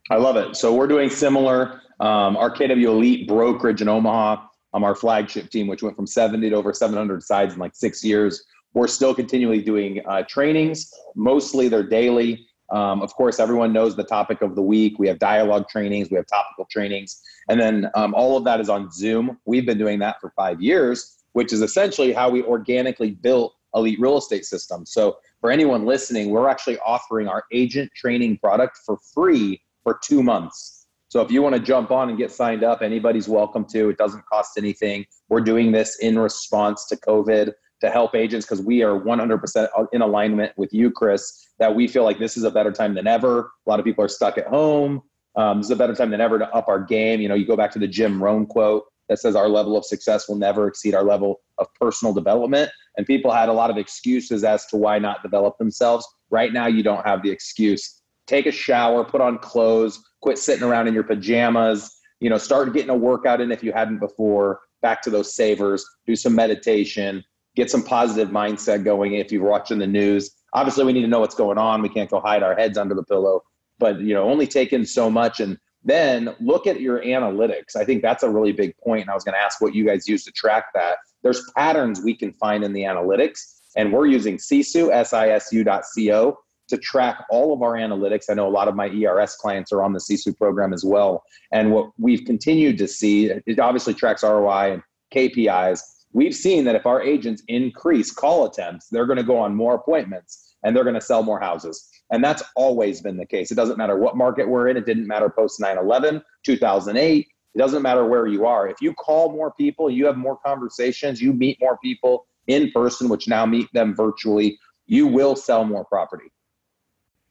I 0.10 0.16
love 0.16 0.38
it. 0.38 0.56
So 0.56 0.74
we're 0.74 0.88
doing 0.88 1.10
similar. 1.10 1.82
Um, 2.00 2.38
our 2.38 2.50
KW 2.50 2.86
Elite 2.86 3.28
brokerage 3.28 3.82
in 3.82 3.90
Omaha, 3.90 4.44
um, 4.74 4.84
our 4.84 4.96
flagship 4.96 5.50
team, 5.50 5.68
which 5.68 5.84
went 5.84 5.96
from 5.96 6.08
70 6.08 6.50
to 6.50 6.56
over 6.56 6.74
700 6.74 7.22
sides 7.22 7.54
in 7.54 7.60
like 7.60 7.76
six 7.76 8.04
years. 8.04 8.44
We're 8.74 8.88
still 8.88 9.14
continually 9.14 9.62
doing 9.62 10.02
uh, 10.08 10.24
trainings. 10.28 10.92
Mostly 11.16 11.68
they're 11.68 11.84
daily. 11.84 12.48
Um, 12.72 13.02
of 13.02 13.14
course, 13.16 13.40
everyone 13.40 13.74
knows 13.74 13.96
the 13.96 14.04
topic 14.04 14.42
of 14.42 14.56
the 14.56 14.62
week. 14.62 15.00
We 15.00 15.08
have 15.08 15.20
dialogue 15.20 15.68
trainings, 15.70 16.10
we 16.12 16.18
have 16.18 16.28
topical 16.28 16.68
trainings, 16.70 17.22
and 17.50 17.60
then 17.60 17.90
um, 17.96 18.14
all 18.14 18.38
of 18.38 18.44
that 18.44 18.60
is 18.60 18.70
on 18.70 18.92
Zoom. 18.92 19.40
We've 19.46 19.66
been 19.66 19.80
doing 19.80 19.98
that 20.00 20.22
for 20.22 20.32
five 20.36 20.62
years, 20.62 21.18
which 21.34 21.52
is 21.52 21.62
essentially 21.62 22.14
how 22.14 22.30
we 22.30 22.44
organically 22.44 23.12
built 23.12 23.56
Elite 23.74 24.00
Real 24.00 24.18
Estate 24.18 24.46
System. 24.46 24.86
So, 24.86 25.18
for 25.42 25.52
anyone 25.52 25.86
listening, 25.86 26.30
we're 26.30 26.50
actually 26.50 26.78
offering 26.80 27.28
our 27.28 27.44
agent 27.52 27.92
training 27.96 28.38
product 28.38 28.80
for 28.86 28.98
free 29.14 29.62
for 29.84 30.00
two 30.04 30.22
months. 30.22 30.88
So, 31.08 31.22
if 31.22 31.32
you 31.32 31.42
want 31.42 31.56
to 31.56 31.62
jump 31.62 31.92
on 31.92 32.10
and 32.10 32.18
get 32.18 32.32
signed 32.32 32.64
up, 32.64 32.82
anybody's 32.82 33.28
welcome 33.28 33.66
to. 33.70 33.90
It 33.90 33.98
doesn't 33.98 34.24
cost 34.26 34.58
anything. 34.58 35.06
We're 35.28 35.42
doing 35.42 35.72
this 35.72 35.98
in 36.00 36.20
response 36.20 36.86
to 36.88 36.98
COVID 36.98 37.52
to 37.82 37.90
help 37.90 38.14
agents 38.14 38.46
because 38.46 38.62
we 38.62 38.84
are 38.84 39.00
100% 39.00 39.88
in 39.94 40.02
alignment 40.02 40.52
with 40.58 40.74
you, 40.74 40.92
Chris, 40.92 41.48
that 41.58 41.74
we 41.74 41.88
feel 41.88 42.04
like 42.04 42.20
this 42.20 42.36
is 42.38 42.44
a 42.44 42.52
better 42.52 42.72
time 42.72 42.94
than 42.94 43.08
ever. 43.08 43.52
A 43.66 43.70
lot 43.70 43.80
of 43.80 43.86
people 43.86 44.04
are 44.04 44.10
stuck 44.10 44.38
at 44.38 44.48
home. 44.48 45.02
Um, 45.36 45.60
this 45.60 45.68
is 45.68 45.72
a 45.72 45.76
better 45.78 45.96
time 45.96 46.12
than 46.12 46.22
ever 46.22 46.38
to 46.38 46.50
up 46.54 46.68
our 46.68 46.82
game. 46.82 47.22
You 47.22 47.30
know, 47.30 47.36
you 47.36 47.46
go 47.46 47.56
back 47.56 47.72
to 47.72 47.80
the 47.80 47.88
Jim 47.88 48.22
Rohn 48.22 48.46
quote 48.46 48.84
that 49.10 49.20
says 49.20 49.36
our 49.36 49.50
level 49.50 49.76
of 49.76 49.86
success 49.86 50.30
will 50.30 50.38
never 50.38 50.68
exceed 50.68 50.96
our 50.96 51.04
level 51.04 51.42
of 51.58 51.68
personal 51.76 52.14
development. 52.14 52.72
And 52.96 53.06
people 53.06 53.32
had 53.32 53.50
a 53.50 53.54
lot 53.54 53.70
of 53.70 53.78
excuses 53.78 54.44
as 54.44 54.66
to 54.68 54.78
why 54.78 55.00
not 55.00 55.22
develop 55.24 55.58
themselves. 55.58 56.08
Right 56.30 56.54
now, 56.54 56.68
you 56.68 56.84
don't 56.84 57.06
have 57.06 57.22
the 57.24 57.32
excuse. 57.32 58.02
Take 58.28 58.46
a 58.46 58.52
shower, 58.52 59.04
put 59.04 59.22
on 59.22 59.40
clothes, 59.40 60.00
quit 60.22 60.38
sitting 60.38 60.64
around 60.64 60.88
in 60.88 60.94
your 60.94 61.04
pajamas. 61.04 61.92
You 62.20 62.30
know, 62.30 62.38
start 62.38 62.74
getting 62.74 62.90
a 62.90 62.96
workout 62.96 63.42
in 63.42 63.52
if 63.52 63.64
you 63.64 63.72
hadn't 63.72 64.00
before. 64.00 64.62
Back 64.82 65.02
to 65.04 65.10
those 65.10 65.36
savers. 65.36 65.86
Do 66.06 66.16
some 66.16 66.36
meditation 66.36 67.24
get 67.60 67.70
some 67.70 67.84
positive 67.84 68.30
mindset 68.30 68.84
going 68.84 69.14
if 69.16 69.32
you're 69.32 69.44
watching 69.44 69.80
the 69.80 69.88
news. 69.88 70.32
Obviously, 70.54 70.86
we 70.86 70.94
need 70.94 71.02
to 71.02 71.08
know 71.08 71.20
what's 71.20 71.36
going 71.36 71.58
on. 71.58 71.82
We 71.82 71.90
can't 71.90 72.10
go 72.10 72.20
hide 72.20 72.42
our 72.42 72.56
heads 72.56 72.78
under 72.78 72.96
the 72.96 73.04
pillow, 73.04 73.44
but 73.78 74.00
you 74.00 74.14
know, 74.14 74.24
only 74.24 74.48
take 74.48 74.74
in 74.74 74.86
so 74.86 75.10
much 75.10 75.40
and 75.40 75.58
then 75.84 76.36
look 76.40 76.68
at 76.68 76.82
your 76.82 77.02
analytics. 77.02 77.76
I 77.76 77.86
think 77.86 78.02
that's 78.02 78.24
a 78.24 78.30
really 78.30 78.52
big 78.52 78.76
point. 78.78 79.02
And 79.02 79.10
I 79.10 79.14
was 79.14 79.24
going 79.24 79.34
to 79.34 79.42
ask 79.42 79.62
what 79.62 79.74
you 79.74 79.86
guys 79.86 80.08
use 80.08 80.26
to 80.26 80.32
track 80.32 80.66
that. 80.74 80.98
There's 81.24 81.44
patterns 81.56 82.02
we 82.02 82.16
can 82.16 82.34
find 82.34 82.64
in 82.64 82.74
the 82.74 82.84
analytics, 82.84 83.40
and 83.76 83.92
we're 83.92 84.08
using 84.08 84.38
Sisu, 84.38 84.92
S-I-S-U.co, 84.92 86.38
to 86.70 86.78
track 86.78 87.26
all 87.30 87.54
of 87.54 87.62
our 87.62 87.74
analytics. 87.74 88.26
I 88.30 88.36
know 88.36 88.48
a 88.48 88.50
lot 88.50 88.68
of 88.68 88.76
my 88.76 88.90
ERS 88.90 89.36
clients 89.36 89.72
are 89.72 89.84
on 89.84 89.94
the 89.94 90.00
Sisu 90.00 90.38
program 90.38 90.72
as 90.72 90.86
well. 90.86 91.24
And 91.52 91.72
what 91.72 91.92
we've 91.98 92.24
continued 92.26 92.78
to 92.78 92.88
see, 92.88 93.32
it 93.46 93.60
obviously 93.60 93.94
tracks 93.94 94.24
ROI 94.24 94.74
and 94.74 94.84
KPIs, 95.14 95.82
we've 96.14 96.36
seen 96.36 96.64
that 96.66 96.76
if 96.76 96.86
our 96.86 97.02
agents 97.02 97.44
increase 97.48 98.12
call 98.12 98.46
attempts, 98.46 98.88
they're 98.90 99.08
going 99.08 99.18
to 99.18 99.24
go 99.24 99.38
on 99.38 99.56
more 99.56 99.76
appointments 99.76 100.49
and 100.64 100.76
they're 100.76 100.84
going 100.84 100.96
to 100.96 101.02
sell 101.02 101.24
more 101.24 101.40
houses. 101.40 101.90
And 102.12 102.24
that's 102.24 102.44
always 102.56 103.02
been 103.02 103.18
the 103.18 103.26
case. 103.26 103.52
It 103.52 103.56
doesn't 103.56 103.78
matter 103.78 103.98
what 103.98 104.18
market 104.18 104.48
we're 104.48 104.68
in. 104.68 104.78
It 104.78 104.86
didn't 104.86 105.08
matter 105.08 105.30
post 105.30 105.60
9 105.60 105.78
11, 105.78 106.22
2008. 106.44 107.28
It 107.56 107.58
doesn't 107.58 107.82
matter 107.82 108.06
where 108.06 108.28
you 108.28 108.46
are. 108.46 108.68
If 108.68 108.82
you 108.82 108.94
call 108.94 109.32
more 109.32 109.54
people, 109.54 109.90
you 109.90 110.06
have 110.06 110.18
more 110.18 110.38
conversations, 110.38 111.22
you 111.22 111.34
meet 111.34 111.60
more 111.60 111.78
people 111.84 112.26
in 112.48 112.72
person, 112.72 113.10
which 113.10 113.28
now 113.28 113.46
meet 113.46 113.72
them 113.74 113.96
virtually, 113.96 114.60
you 114.88 115.08
will 115.08 115.36
sell 115.36 115.64
more 115.66 115.86
property. 115.86 116.32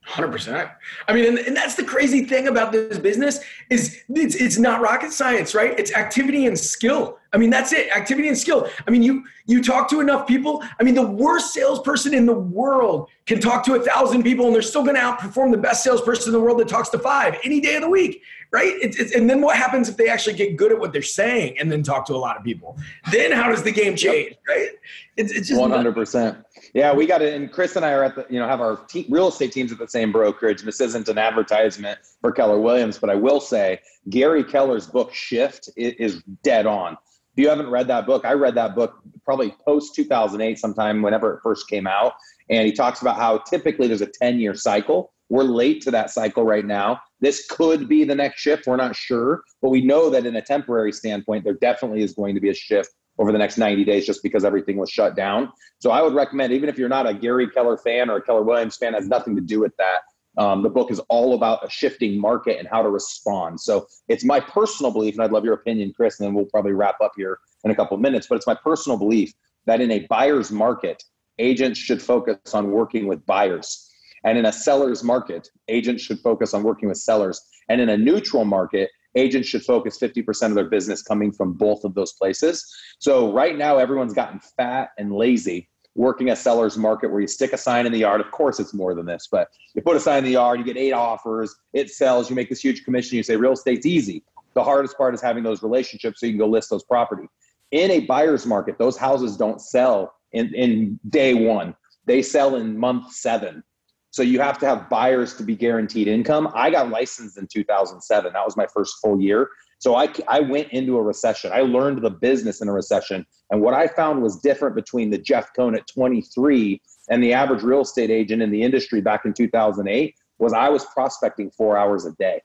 Hundred 0.09 0.33
percent. 0.33 0.71
I 1.07 1.13
mean, 1.13 1.27
and, 1.27 1.39
and, 1.39 1.55
that's 1.55 1.75
the 1.75 1.85
crazy 1.85 2.25
thing 2.25 2.49
about 2.49 2.73
this 2.73 2.99
business 2.99 3.41
is 3.69 4.05
it's 4.09 4.37
it's 4.37 4.57
not 4.57 4.81
rocket 4.81 5.13
science, 5.13 5.55
right? 5.55 5.79
It's 5.79 5.93
activity 5.93 6.47
and 6.47 6.59
skill. 6.59 7.19
I 7.35 7.37
mean, 7.37 7.51
that's 7.51 7.75
it. 7.75 7.95
Activity 7.95 8.29
and 8.29 8.39
skill. 8.39 8.71
I 8.87 8.91
mean, 8.91 9.03
you 9.03 9.25
you 9.45 9.63
talk 9.63 9.91
to 9.91 10.01
enough 10.01 10.27
people. 10.27 10.65
I 10.81 10.83
mean, 10.83 10.95
the 10.95 11.07
worst 11.07 11.53
salesperson 11.53 12.15
in 12.15 12.25
the 12.25 12.33
world 12.33 13.11
can 13.27 13.39
talk 13.39 13.67
to 13.67 13.75
a 13.75 13.81
thousand 13.81 14.23
people, 14.23 14.47
and 14.47 14.55
they're 14.55 14.63
still 14.63 14.83
going 14.83 14.95
to 14.95 15.03
outperform 15.03 15.51
the 15.51 15.59
best 15.59 15.85
salesperson 15.85 16.31
in 16.31 16.33
the 16.33 16.41
world 16.41 16.59
that 16.61 16.69
talks 16.69 16.89
to 16.89 16.99
five 16.99 17.37
any 17.45 17.61
day 17.61 17.77
of 17.77 17.83
the 17.83 17.91
week, 17.91 18.23
right? 18.51 18.73
It's, 18.81 18.99
it's, 18.99 19.15
and 19.15 19.29
then 19.29 19.43
what 19.43 19.57
happens 19.57 19.91
if 19.91 19.99
they 19.99 20.09
actually 20.09 20.37
get 20.37 20.57
good 20.57 20.73
at 20.73 20.79
what 20.79 20.95
they're 20.95 21.03
saying 21.03 21.59
and 21.59 21.71
then 21.71 21.83
talk 21.83 22.07
to 22.07 22.15
a 22.15 22.17
lot 22.17 22.39
of 22.39 22.45
people? 22.45 22.79
Then 23.13 23.31
how 23.31 23.51
does 23.51 23.63
the 23.63 23.73
game 23.73 23.95
change, 23.95 24.37
right? 24.49 24.71
It's, 25.19 25.33
it's 25.33 25.49
just 25.49 25.61
one 25.61 25.71
hundred 25.71 25.95
percent. 25.95 26.39
Yeah, 26.75 26.93
we 26.93 27.07
got 27.07 27.23
it. 27.23 27.35
And 27.35 27.51
Chris 27.51 27.77
and 27.77 27.85
I 27.85 27.93
are 27.93 28.05
at 28.05 28.15
the, 28.15 28.27
you 28.29 28.39
know, 28.39 28.47
have 28.47 28.61
our 28.61 28.77
te- 28.89 29.07
real 29.09 29.29
estate 29.29 29.53
teams 29.53 29.73
at 29.73 29.79
the 29.79 29.89
same 29.89 30.13
brokerage. 30.13 30.63
This 30.63 30.81
isn't 30.81 31.09
an 31.09 31.19
advertisement 31.19 31.99
for 32.21 32.33
Keller 32.33 32.61
Williams, 32.61 32.99
but 32.99 33.11
I 33.11 33.15
will 33.15 33.41
say 33.41 33.81
Gary 34.11 34.45
Keller's 34.45 34.87
book 34.87 35.13
Shift 35.15 35.71
is 35.77 36.23
dead 36.43 36.67
on. 36.67 36.97
If 37.39 37.43
you 37.43 37.49
haven't 37.49 37.71
read 37.71 37.87
that 37.89 38.07
book, 38.07 38.25
I 38.25 38.33
read 38.33 38.55
that 38.57 38.75
book 38.75 38.99
probably 39.25 39.55
post 39.65 39.95
2008, 39.95 40.59
sometime 40.59 41.03
whenever 41.03 41.35
it 41.35 41.41
first 41.43 41.69
came 41.69 41.87
out. 41.87 42.15
And 42.51 42.67
he 42.67 42.73
talks 42.73 43.01
about 43.01 43.17
how 43.17 43.39
typically 43.39 43.87
there's 43.87 44.01
a 44.01 44.07
10 44.07 44.41
year 44.41 44.55
cycle. 44.55 45.13
We're 45.29 45.45
late 45.45 45.83
to 45.83 45.91
that 45.91 46.11
cycle 46.11 46.45
right 46.45 46.65
now. 46.65 47.01
This 47.21 47.47
could 47.47 47.89
be 47.89 48.05
the 48.05 48.15
next 48.15 48.41
shift. 48.41 48.67
We're 48.67 48.77
not 48.77 48.97
sure, 48.97 49.43
but 49.61 49.69
we 49.69 49.85
know 49.85 50.09
that 50.11 50.25
in 50.25 50.37
a 50.37 50.43
temporary 50.43 50.93
standpoint, 50.93 51.45
there 51.45 51.55
definitely 51.55 52.03
is 52.03 52.15
going 52.15 52.35
to 52.35 52.41
be 52.41 52.49
a 52.49 52.55
shift 52.55 52.91
over 53.19 53.33
the 53.33 53.39
next 53.39 53.59
90 53.59 53.85
days 53.85 54.07
just 54.07 54.23
because 54.23 54.45
everything 54.45 54.77
was 54.77 54.91
shut 54.91 55.17
down. 55.17 55.53
So 55.81 55.91
I 55.91 56.03
would 56.03 56.15
recommend, 56.15 56.53
even 56.53 56.69
if 56.69 56.79
you're 56.79 56.89
not 56.89 57.09
a 57.09 57.15
Gary 57.15 57.49
Keller 57.49 57.77
fan 57.77 58.11
or 58.11 58.17
a 58.17 58.23
Keller 58.23 58.43
Williams 58.43 58.77
fan, 58.77 58.95
has 58.95 59.09
nothing 59.09 59.35
to 59.37 59.43
do 59.43 59.61
with 59.61 59.77
that. 59.77 60.01
Um, 60.39 60.63
the 60.63 60.71
book 60.71 60.93
is 60.93 61.01
all 61.09 61.35
about 61.35 61.67
a 61.67 61.71
shifting 61.71 62.21
market 62.21 62.59
and 62.59 62.69
how 62.69 62.83
to 62.83 62.89
respond. 62.89 63.61
So 63.61 63.87
it's 64.07 64.25
my 64.25 64.39
personal 64.39 64.93
belief, 64.93 65.15
and 65.15 65.25
I'd 65.25 65.33
love 65.33 65.45
your 65.45 65.55
opinion, 65.55 65.93
Chris, 65.97 66.21
and 66.21 66.27
then 66.27 66.35
we'll 66.35 66.47
probably 66.47 66.73
wrap 66.73 67.01
up 67.03 67.13
here 67.17 67.41
in 67.65 67.73
a 67.73 67.75
couple 67.75 67.97
of 67.97 68.01
minutes. 68.01 68.29
But 68.29 68.37
it's 68.37 68.47
my 68.47 68.55
personal 68.55 68.97
belief 68.97 69.33
that 69.67 69.81
in 69.81 69.91
a 69.91 70.07
buyer's 70.07 70.53
market, 70.53 71.03
agents 71.41 71.79
should 71.79 72.01
focus 72.01 72.39
on 72.55 72.71
working 72.71 73.09
with 73.09 73.25
buyers. 73.27 73.91
And 74.25 74.39
in 74.39 74.47
a 74.47 74.53
seller's 74.53 75.03
market, 75.03 75.49
agents 75.69 76.03
should 76.03 76.21
focus 76.21 76.55
on 76.55 76.63
working 76.63 76.89
with 76.89 76.99
sellers. 76.99 77.41
And 77.69 77.81
in 77.81 77.89
a 77.89 77.97
neutral 77.97 78.45
market, 78.45 78.91
agents 79.19 79.49
should 79.49 79.65
focus 79.65 79.99
50% 79.99 80.47
of 80.47 80.55
their 80.55 80.69
business 80.69 81.03
coming 81.03 81.33
from 81.33 81.53
both 81.53 81.85
of 81.85 81.95
those 81.95 82.13
places. 82.13 82.65
So 82.99 83.33
right 83.33 83.57
now, 83.57 83.79
everyone's 83.79 84.15
gotten 84.15 84.41
fat 84.41 84.91
and 84.99 85.13
lazy 85.13 85.69
working 85.99 86.31
a 86.31 86.37
seller's 86.37 86.79
market 86.79 87.11
where 87.11 87.21
you 87.21 87.27
stick 87.27 87.53
a 87.53 87.59
sign 87.59 87.85
in 87.85 87.93
the 87.93 87.99
yard. 87.99 88.21
Of 88.21 88.31
course, 88.31 88.61
it's 88.61 88.73
more 88.73 88.95
than 88.95 89.05
this, 89.05 89.29
but 89.31 89.49
you 89.75 89.83
put 89.83 89.97
a 89.97 90.01
sign 90.01 90.19
in 90.19 90.25
the 90.25 90.31
yard, 90.31 90.61
you 90.61 90.65
get 90.65 90.77
eight 90.77 90.93
offers, 90.93 91.55
it 91.73 91.91
sells, 91.91 92.31
you 92.31 92.37
make 92.37 92.49
this 92.49 92.63
huge 92.63 92.85
commission, 92.85 93.17
you 93.17 93.23
say 93.25 93.35
real 93.35 93.53
estate's 93.53 93.85
easy. 93.85 94.23
The 94.55 94.63
hardest 94.63 94.97
part 94.97 95.13
is 95.15 95.21
having 95.21 95.43
those 95.43 95.63
relationships 95.63 96.21
so 96.21 96.27
you 96.27 96.33
can 96.33 96.39
go 96.39 96.47
list 96.47 96.71
those 96.71 96.85
property. 96.85 97.27
In 97.73 97.91
a 97.91 98.01
buyer's 98.01 98.47
market, 98.47 98.79
those 98.79 98.97
houses 98.97 99.37
don't 99.37 99.61
sell 99.61 100.15
in, 100.33 100.55
in 100.55 101.01
day 101.11 101.35
one. 101.35 101.75
They 102.07 102.23
sell 102.23 102.55
in 102.55 102.79
month 102.79 103.13
seven. 103.13 103.63
So 104.11 104.23
you 104.23 104.41
have 104.41 104.59
to 104.59 104.67
have 104.67 104.89
buyers 104.89 105.35
to 105.35 105.43
be 105.43 105.55
guaranteed 105.55 106.09
income. 106.09 106.51
I 106.55 106.71
got 106.71 106.91
licensed 106.91 107.37
in 107.39 107.47
2007. 107.47 108.33
That 108.33 108.45
was 108.45 108.57
my 108.57 108.67
first 108.67 108.97
full 109.03 109.21
year. 109.21 109.51
So 109.81 109.95
I, 109.95 110.09
I 110.27 110.41
went 110.41 110.69
into 110.73 110.97
a 110.97 111.03
recession. 111.03 111.53
I 111.53 111.61
learned 111.61 112.03
the 112.03 112.11
business 112.11 112.61
in 112.61 112.69
a 112.69 112.73
recession. 112.73 113.25
And 113.51 113.61
what 113.61 113.75
I 113.75 113.87
found 113.87 114.23
was 114.23 114.41
different 114.41 114.75
between 114.75 115.11
the 115.11 115.19
Jeff 115.19 115.51
Cohn 115.55 115.75
at 115.75 115.87
23 115.87 116.81
and 117.11 117.23
the 117.23 117.33
average 117.33 117.63
real 117.63 117.83
estate 117.83 118.11
agent 118.11 118.43
in 118.43 118.51
the 118.51 118.63
industry 118.63 119.01
back 119.01 119.25
in 119.25 119.33
2008 119.33 120.15
was 120.39 120.53
I 120.53 120.69
was 120.69 120.85
prospecting 120.87 121.51
four 121.51 121.77
hours 121.77 122.07
a 122.07 122.13
day. 122.13 122.41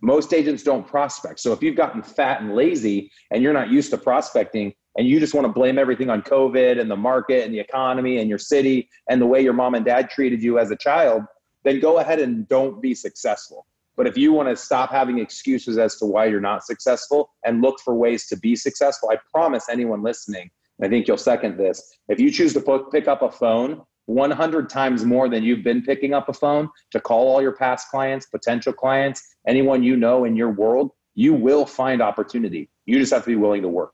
Most 0.00 0.32
agents 0.32 0.62
don't 0.62 0.86
prospect. 0.86 1.40
So 1.40 1.52
if 1.52 1.62
you've 1.62 1.76
gotten 1.76 2.02
fat 2.02 2.40
and 2.40 2.54
lazy 2.54 3.10
and 3.30 3.42
you're 3.42 3.52
not 3.52 3.68
used 3.68 3.90
to 3.90 3.98
prospecting 3.98 4.72
and 4.98 5.06
you 5.06 5.20
just 5.20 5.32
want 5.32 5.46
to 5.46 5.52
blame 5.52 5.78
everything 5.78 6.10
on 6.10 6.22
COVID 6.22 6.80
and 6.80 6.90
the 6.90 6.96
market 6.96 7.44
and 7.44 7.54
the 7.54 7.60
economy 7.60 8.18
and 8.18 8.28
your 8.28 8.38
city 8.38 8.90
and 9.08 9.22
the 9.22 9.26
way 9.26 9.40
your 9.40 9.52
mom 9.52 9.76
and 9.76 9.84
dad 9.84 10.10
treated 10.10 10.42
you 10.42 10.58
as 10.58 10.72
a 10.72 10.76
child, 10.76 11.22
then 11.62 11.78
go 11.78 12.00
ahead 12.00 12.18
and 12.18 12.48
don't 12.48 12.82
be 12.82 12.94
successful. 12.94 13.64
But 13.96 14.08
if 14.08 14.18
you 14.18 14.32
want 14.32 14.48
to 14.48 14.56
stop 14.56 14.90
having 14.90 15.20
excuses 15.20 15.78
as 15.78 15.96
to 15.96 16.04
why 16.04 16.26
you're 16.26 16.40
not 16.40 16.64
successful 16.64 17.30
and 17.44 17.62
look 17.62 17.78
for 17.80 17.94
ways 17.94 18.26
to 18.26 18.36
be 18.36 18.56
successful, 18.56 19.10
I 19.10 19.18
promise 19.32 19.68
anyone 19.70 20.02
listening, 20.02 20.50
I 20.82 20.88
think 20.88 21.06
you'll 21.06 21.16
second 21.16 21.58
this. 21.58 21.80
If 22.08 22.18
you 22.18 22.32
choose 22.32 22.52
to 22.54 22.88
pick 22.90 23.06
up 23.06 23.22
a 23.22 23.30
phone 23.30 23.82
100 24.06 24.68
times 24.68 25.04
more 25.04 25.28
than 25.28 25.44
you've 25.44 25.62
been 25.62 25.82
picking 25.82 26.12
up 26.12 26.28
a 26.28 26.32
phone 26.32 26.70
to 26.90 27.00
call 27.00 27.28
all 27.28 27.40
your 27.40 27.54
past 27.54 27.88
clients, 27.90 28.26
potential 28.26 28.72
clients, 28.72 29.36
anyone 29.46 29.84
you 29.84 29.96
know 29.96 30.24
in 30.24 30.34
your 30.34 30.50
world, 30.50 30.90
you 31.14 31.34
will 31.34 31.66
find 31.66 32.02
opportunity. 32.02 32.68
You 32.86 32.98
just 32.98 33.12
have 33.12 33.22
to 33.22 33.30
be 33.30 33.36
willing 33.36 33.62
to 33.62 33.68
work. 33.68 33.92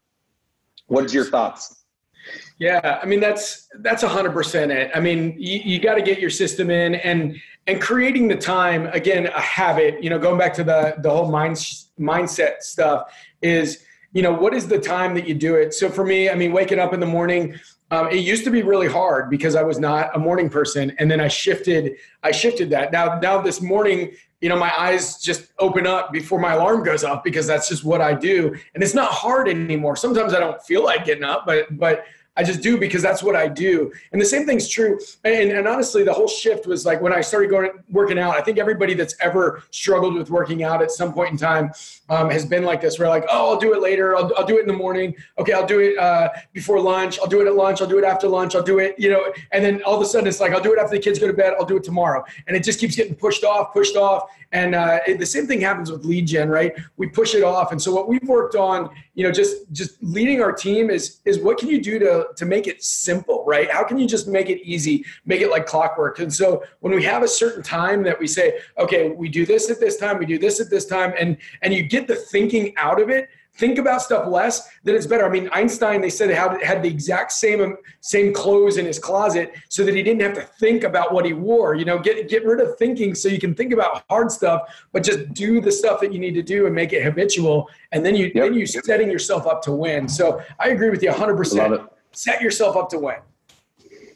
What 0.86 1.04
is 1.04 1.14
your 1.14 1.24
thoughts? 1.24 1.84
Yeah, 2.58 3.00
I 3.02 3.06
mean 3.06 3.20
that's 3.20 3.68
that's 3.80 4.02
hundred 4.02 4.32
percent 4.32 4.72
it. 4.72 4.90
I 4.94 5.00
mean, 5.00 5.34
you, 5.38 5.60
you 5.64 5.78
got 5.80 5.94
to 5.94 6.02
get 6.02 6.20
your 6.20 6.30
system 6.30 6.70
in 6.70 6.94
and 6.96 7.36
and 7.66 7.80
creating 7.80 8.28
the 8.28 8.36
time 8.36 8.86
again 8.86 9.26
a 9.26 9.40
habit. 9.40 10.02
You 10.02 10.10
know, 10.10 10.18
going 10.18 10.38
back 10.38 10.54
to 10.54 10.64
the 10.64 10.94
the 10.98 11.10
whole 11.10 11.30
mind 11.30 11.56
mindset 11.98 12.62
stuff 12.62 13.12
is 13.42 13.84
you 14.12 14.22
know 14.22 14.32
what 14.32 14.54
is 14.54 14.68
the 14.68 14.78
time 14.78 15.14
that 15.14 15.26
you 15.26 15.34
do 15.34 15.56
it. 15.56 15.74
So 15.74 15.90
for 15.90 16.04
me, 16.04 16.30
I 16.30 16.34
mean, 16.34 16.52
waking 16.52 16.78
up 16.78 16.94
in 16.94 17.00
the 17.00 17.06
morning. 17.06 17.58
Um, 17.90 18.08
it 18.08 18.20
used 18.24 18.44
to 18.44 18.50
be 18.50 18.62
really 18.62 18.88
hard 18.88 19.30
because 19.30 19.54
I 19.54 19.62
was 19.62 19.78
not 19.78 20.16
a 20.16 20.18
morning 20.18 20.48
person, 20.48 20.96
and 20.98 21.08
then 21.10 21.20
I 21.20 21.28
shifted. 21.28 21.96
I 22.22 22.32
shifted 22.32 22.70
that. 22.70 22.90
Now, 22.90 23.20
now 23.20 23.40
this 23.40 23.60
morning, 23.60 24.12
you 24.44 24.50
know, 24.50 24.58
my 24.58 24.78
eyes 24.78 25.16
just 25.22 25.54
open 25.58 25.86
up 25.86 26.12
before 26.12 26.38
my 26.38 26.52
alarm 26.52 26.84
goes 26.84 27.02
off 27.02 27.24
because 27.24 27.46
that's 27.46 27.66
just 27.66 27.82
what 27.82 28.02
I 28.02 28.12
do, 28.12 28.54
and 28.74 28.84
it's 28.84 28.92
not 28.92 29.10
hard 29.10 29.48
anymore. 29.48 29.96
Sometimes 29.96 30.34
I 30.34 30.38
don't 30.38 30.62
feel 30.62 30.84
like 30.84 31.06
getting 31.06 31.24
up, 31.24 31.46
but 31.46 31.78
but 31.78 32.04
I 32.36 32.42
just 32.42 32.62
do 32.62 32.78
because 32.78 33.02
that's 33.02 33.22
what 33.22 33.36
I 33.36 33.46
do. 33.46 33.92
And 34.12 34.20
the 34.20 34.26
same 34.26 34.44
thing's 34.44 34.68
true. 34.68 34.98
And, 35.22 35.52
and 35.52 35.68
honestly, 35.68 36.02
the 36.02 36.12
whole 36.12 36.26
shift 36.26 36.66
was 36.66 36.84
like 36.84 37.00
when 37.00 37.12
I 37.12 37.20
started 37.20 37.50
going 37.50 37.70
working 37.90 38.18
out. 38.18 38.36
I 38.36 38.40
think 38.40 38.58
everybody 38.58 38.94
that's 38.94 39.14
ever 39.20 39.62
struggled 39.70 40.14
with 40.14 40.30
working 40.30 40.64
out 40.64 40.82
at 40.82 40.90
some 40.90 41.12
point 41.12 41.30
in 41.30 41.36
time 41.38 41.70
um, 42.08 42.30
has 42.30 42.44
been 42.44 42.64
like 42.64 42.80
this. 42.80 42.98
We're 42.98 43.08
like, 43.08 43.24
oh, 43.30 43.50
I'll 43.52 43.58
do 43.58 43.72
it 43.72 43.80
later. 43.80 44.16
I'll, 44.16 44.32
I'll 44.36 44.46
do 44.46 44.58
it 44.58 44.62
in 44.62 44.66
the 44.66 44.72
morning. 44.72 45.14
Okay, 45.38 45.52
I'll 45.52 45.66
do 45.66 45.78
it 45.78 45.96
uh, 45.96 46.30
before 46.52 46.80
lunch. 46.80 47.18
I'll 47.20 47.28
do 47.28 47.40
it 47.40 47.46
at 47.46 47.54
lunch. 47.54 47.80
I'll 47.80 47.88
do 47.88 47.98
it 47.98 48.04
after 48.04 48.26
lunch. 48.26 48.56
I'll 48.56 48.62
do 48.62 48.80
it, 48.80 48.98
you 48.98 49.10
know. 49.10 49.32
And 49.52 49.64
then 49.64 49.82
all 49.84 49.94
of 49.94 50.02
a 50.02 50.04
sudden, 50.04 50.26
it's 50.26 50.40
like 50.40 50.52
I'll 50.52 50.62
do 50.62 50.72
it 50.72 50.78
after 50.78 50.96
the 50.96 51.02
kids 51.02 51.18
go 51.18 51.28
to 51.28 51.32
bed. 51.32 51.54
I'll 51.58 51.64
do 51.64 51.76
it 51.76 51.84
tomorrow. 51.84 52.24
And 52.48 52.56
it 52.56 52.64
just 52.64 52.80
keeps 52.80 52.96
getting 52.96 53.14
pushed 53.14 53.44
off, 53.44 53.72
pushed 53.72 53.96
off. 53.96 54.28
And 54.52 54.74
uh, 54.74 55.00
it, 55.06 55.18
the 55.18 55.26
same 55.26 55.46
thing 55.46 55.60
happens 55.60 55.90
with 55.90 56.04
lead 56.04 56.26
gen, 56.26 56.48
right? 56.48 56.72
We 56.96 57.08
push 57.08 57.34
it 57.34 57.42
off. 57.42 57.72
And 57.72 57.80
so 57.80 57.92
what 57.92 58.08
we've 58.08 58.22
worked 58.28 58.54
on, 58.54 58.90
you 59.14 59.24
know, 59.24 59.30
just 59.30 59.70
just 59.72 60.02
leading 60.02 60.42
our 60.42 60.52
team 60.52 60.90
is 60.90 61.20
is 61.24 61.38
what 61.38 61.58
can 61.58 61.68
you 61.68 61.80
do 61.80 61.98
to 62.00 62.26
to 62.36 62.44
make 62.44 62.66
it 62.66 62.82
simple, 62.82 63.44
right? 63.46 63.70
How 63.70 63.84
can 63.84 63.96
you 63.98 64.06
just 64.06 64.26
make 64.26 64.50
it 64.50 64.60
easy, 64.66 65.04
make 65.24 65.40
it 65.40 65.50
like 65.50 65.66
clockwork? 65.66 66.18
And 66.18 66.32
so 66.32 66.64
when 66.80 66.92
we 66.92 67.02
have 67.04 67.22
a 67.22 67.28
certain 67.28 67.62
time 67.62 68.02
that 68.02 68.18
we 68.18 68.26
say, 68.26 68.58
okay, 68.76 69.10
we 69.10 69.28
do 69.28 69.46
this 69.46 69.70
at 69.70 69.78
this 69.78 69.96
time, 69.96 70.18
we 70.18 70.26
do 70.26 70.38
this 70.38 70.60
at 70.60 70.68
this 70.68 70.86
time, 70.86 71.14
and 71.18 71.36
and 71.62 71.72
you 71.72 71.84
get 71.84 72.08
the 72.08 72.16
thinking 72.16 72.74
out 72.76 73.00
of 73.00 73.08
it 73.08 73.28
think 73.56 73.78
about 73.78 74.02
stuff 74.02 74.26
less, 74.28 74.68
then 74.82 74.94
it's 74.94 75.06
better. 75.06 75.24
I 75.24 75.28
mean, 75.28 75.48
Einstein, 75.52 76.00
they 76.00 76.10
said 76.10 76.30
had, 76.30 76.62
had 76.62 76.82
the 76.82 76.88
exact 76.88 77.32
same 77.32 77.76
same 78.00 78.32
clothes 78.32 78.76
in 78.76 78.84
his 78.84 78.98
closet 78.98 79.54
so 79.68 79.84
that 79.84 79.94
he 79.94 80.02
didn't 80.02 80.22
have 80.22 80.34
to 80.34 80.42
think 80.42 80.84
about 80.84 81.12
what 81.12 81.24
he 81.24 81.32
wore. 81.32 81.74
You 81.74 81.84
know, 81.84 81.98
get 81.98 82.28
get 82.28 82.44
rid 82.44 82.60
of 82.60 82.76
thinking 82.78 83.14
so 83.14 83.28
you 83.28 83.38
can 83.38 83.54
think 83.54 83.72
about 83.72 84.04
hard 84.10 84.30
stuff, 84.30 84.62
but 84.92 85.02
just 85.02 85.32
do 85.32 85.60
the 85.60 85.72
stuff 85.72 86.00
that 86.00 86.12
you 86.12 86.18
need 86.18 86.34
to 86.34 86.42
do 86.42 86.66
and 86.66 86.74
make 86.74 86.92
it 86.92 87.02
habitual. 87.02 87.68
And 87.92 88.04
then 88.04 88.16
you 88.16 88.26
yep. 88.34 88.44
then 88.44 88.54
you 88.54 88.66
setting 88.66 89.10
yourself 89.10 89.46
up 89.46 89.62
to 89.62 89.72
win. 89.72 90.08
So 90.08 90.42
I 90.58 90.70
agree 90.70 90.90
with 90.90 91.02
you 91.02 91.10
100. 91.10 91.36
percent 91.36 91.80
Set 92.12 92.40
yourself 92.40 92.76
up 92.76 92.88
to 92.90 92.98
win. 92.98 93.16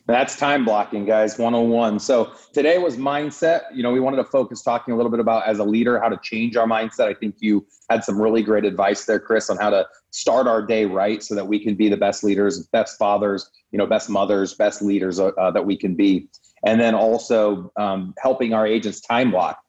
That's 0.08 0.36
time 0.36 0.64
blocking, 0.64 1.04
guys, 1.04 1.38
101. 1.38 2.00
So 2.00 2.32
today 2.54 2.78
was 2.78 2.96
mindset. 2.96 3.64
You 3.74 3.82
know, 3.82 3.92
we 3.92 4.00
wanted 4.00 4.16
to 4.16 4.24
focus 4.24 4.62
talking 4.62 4.94
a 4.94 4.96
little 4.96 5.10
bit 5.10 5.20
about 5.20 5.46
as 5.46 5.58
a 5.58 5.64
leader, 5.64 6.00
how 6.00 6.08
to 6.08 6.18
change 6.22 6.56
our 6.56 6.66
mindset. 6.66 7.08
I 7.08 7.12
think 7.14 7.34
you 7.40 7.66
had 7.90 8.02
some 8.02 8.18
really 8.18 8.42
great 8.42 8.64
advice 8.64 9.04
there, 9.04 9.20
Chris, 9.20 9.50
on 9.50 9.58
how 9.58 9.68
to 9.68 9.86
start 10.10 10.46
our 10.46 10.62
day 10.62 10.86
right 10.86 11.22
so 11.22 11.34
that 11.34 11.46
we 11.46 11.62
can 11.62 11.74
be 11.74 11.90
the 11.90 11.96
best 11.98 12.24
leaders, 12.24 12.66
best 12.68 12.96
fathers, 12.96 13.50
you 13.70 13.76
know, 13.76 13.84
best 13.84 14.08
mothers, 14.08 14.54
best 14.54 14.80
leaders 14.80 15.20
uh, 15.20 15.26
uh 15.26 15.50
that 15.50 15.66
we 15.66 15.76
can 15.76 15.94
be. 15.94 16.26
And 16.64 16.80
then 16.80 16.94
also 16.94 17.70
um, 17.76 18.14
helping 18.18 18.54
our 18.54 18.66
agents 18.66 19.02
time 19.02 19.30
block. 19.30 19.62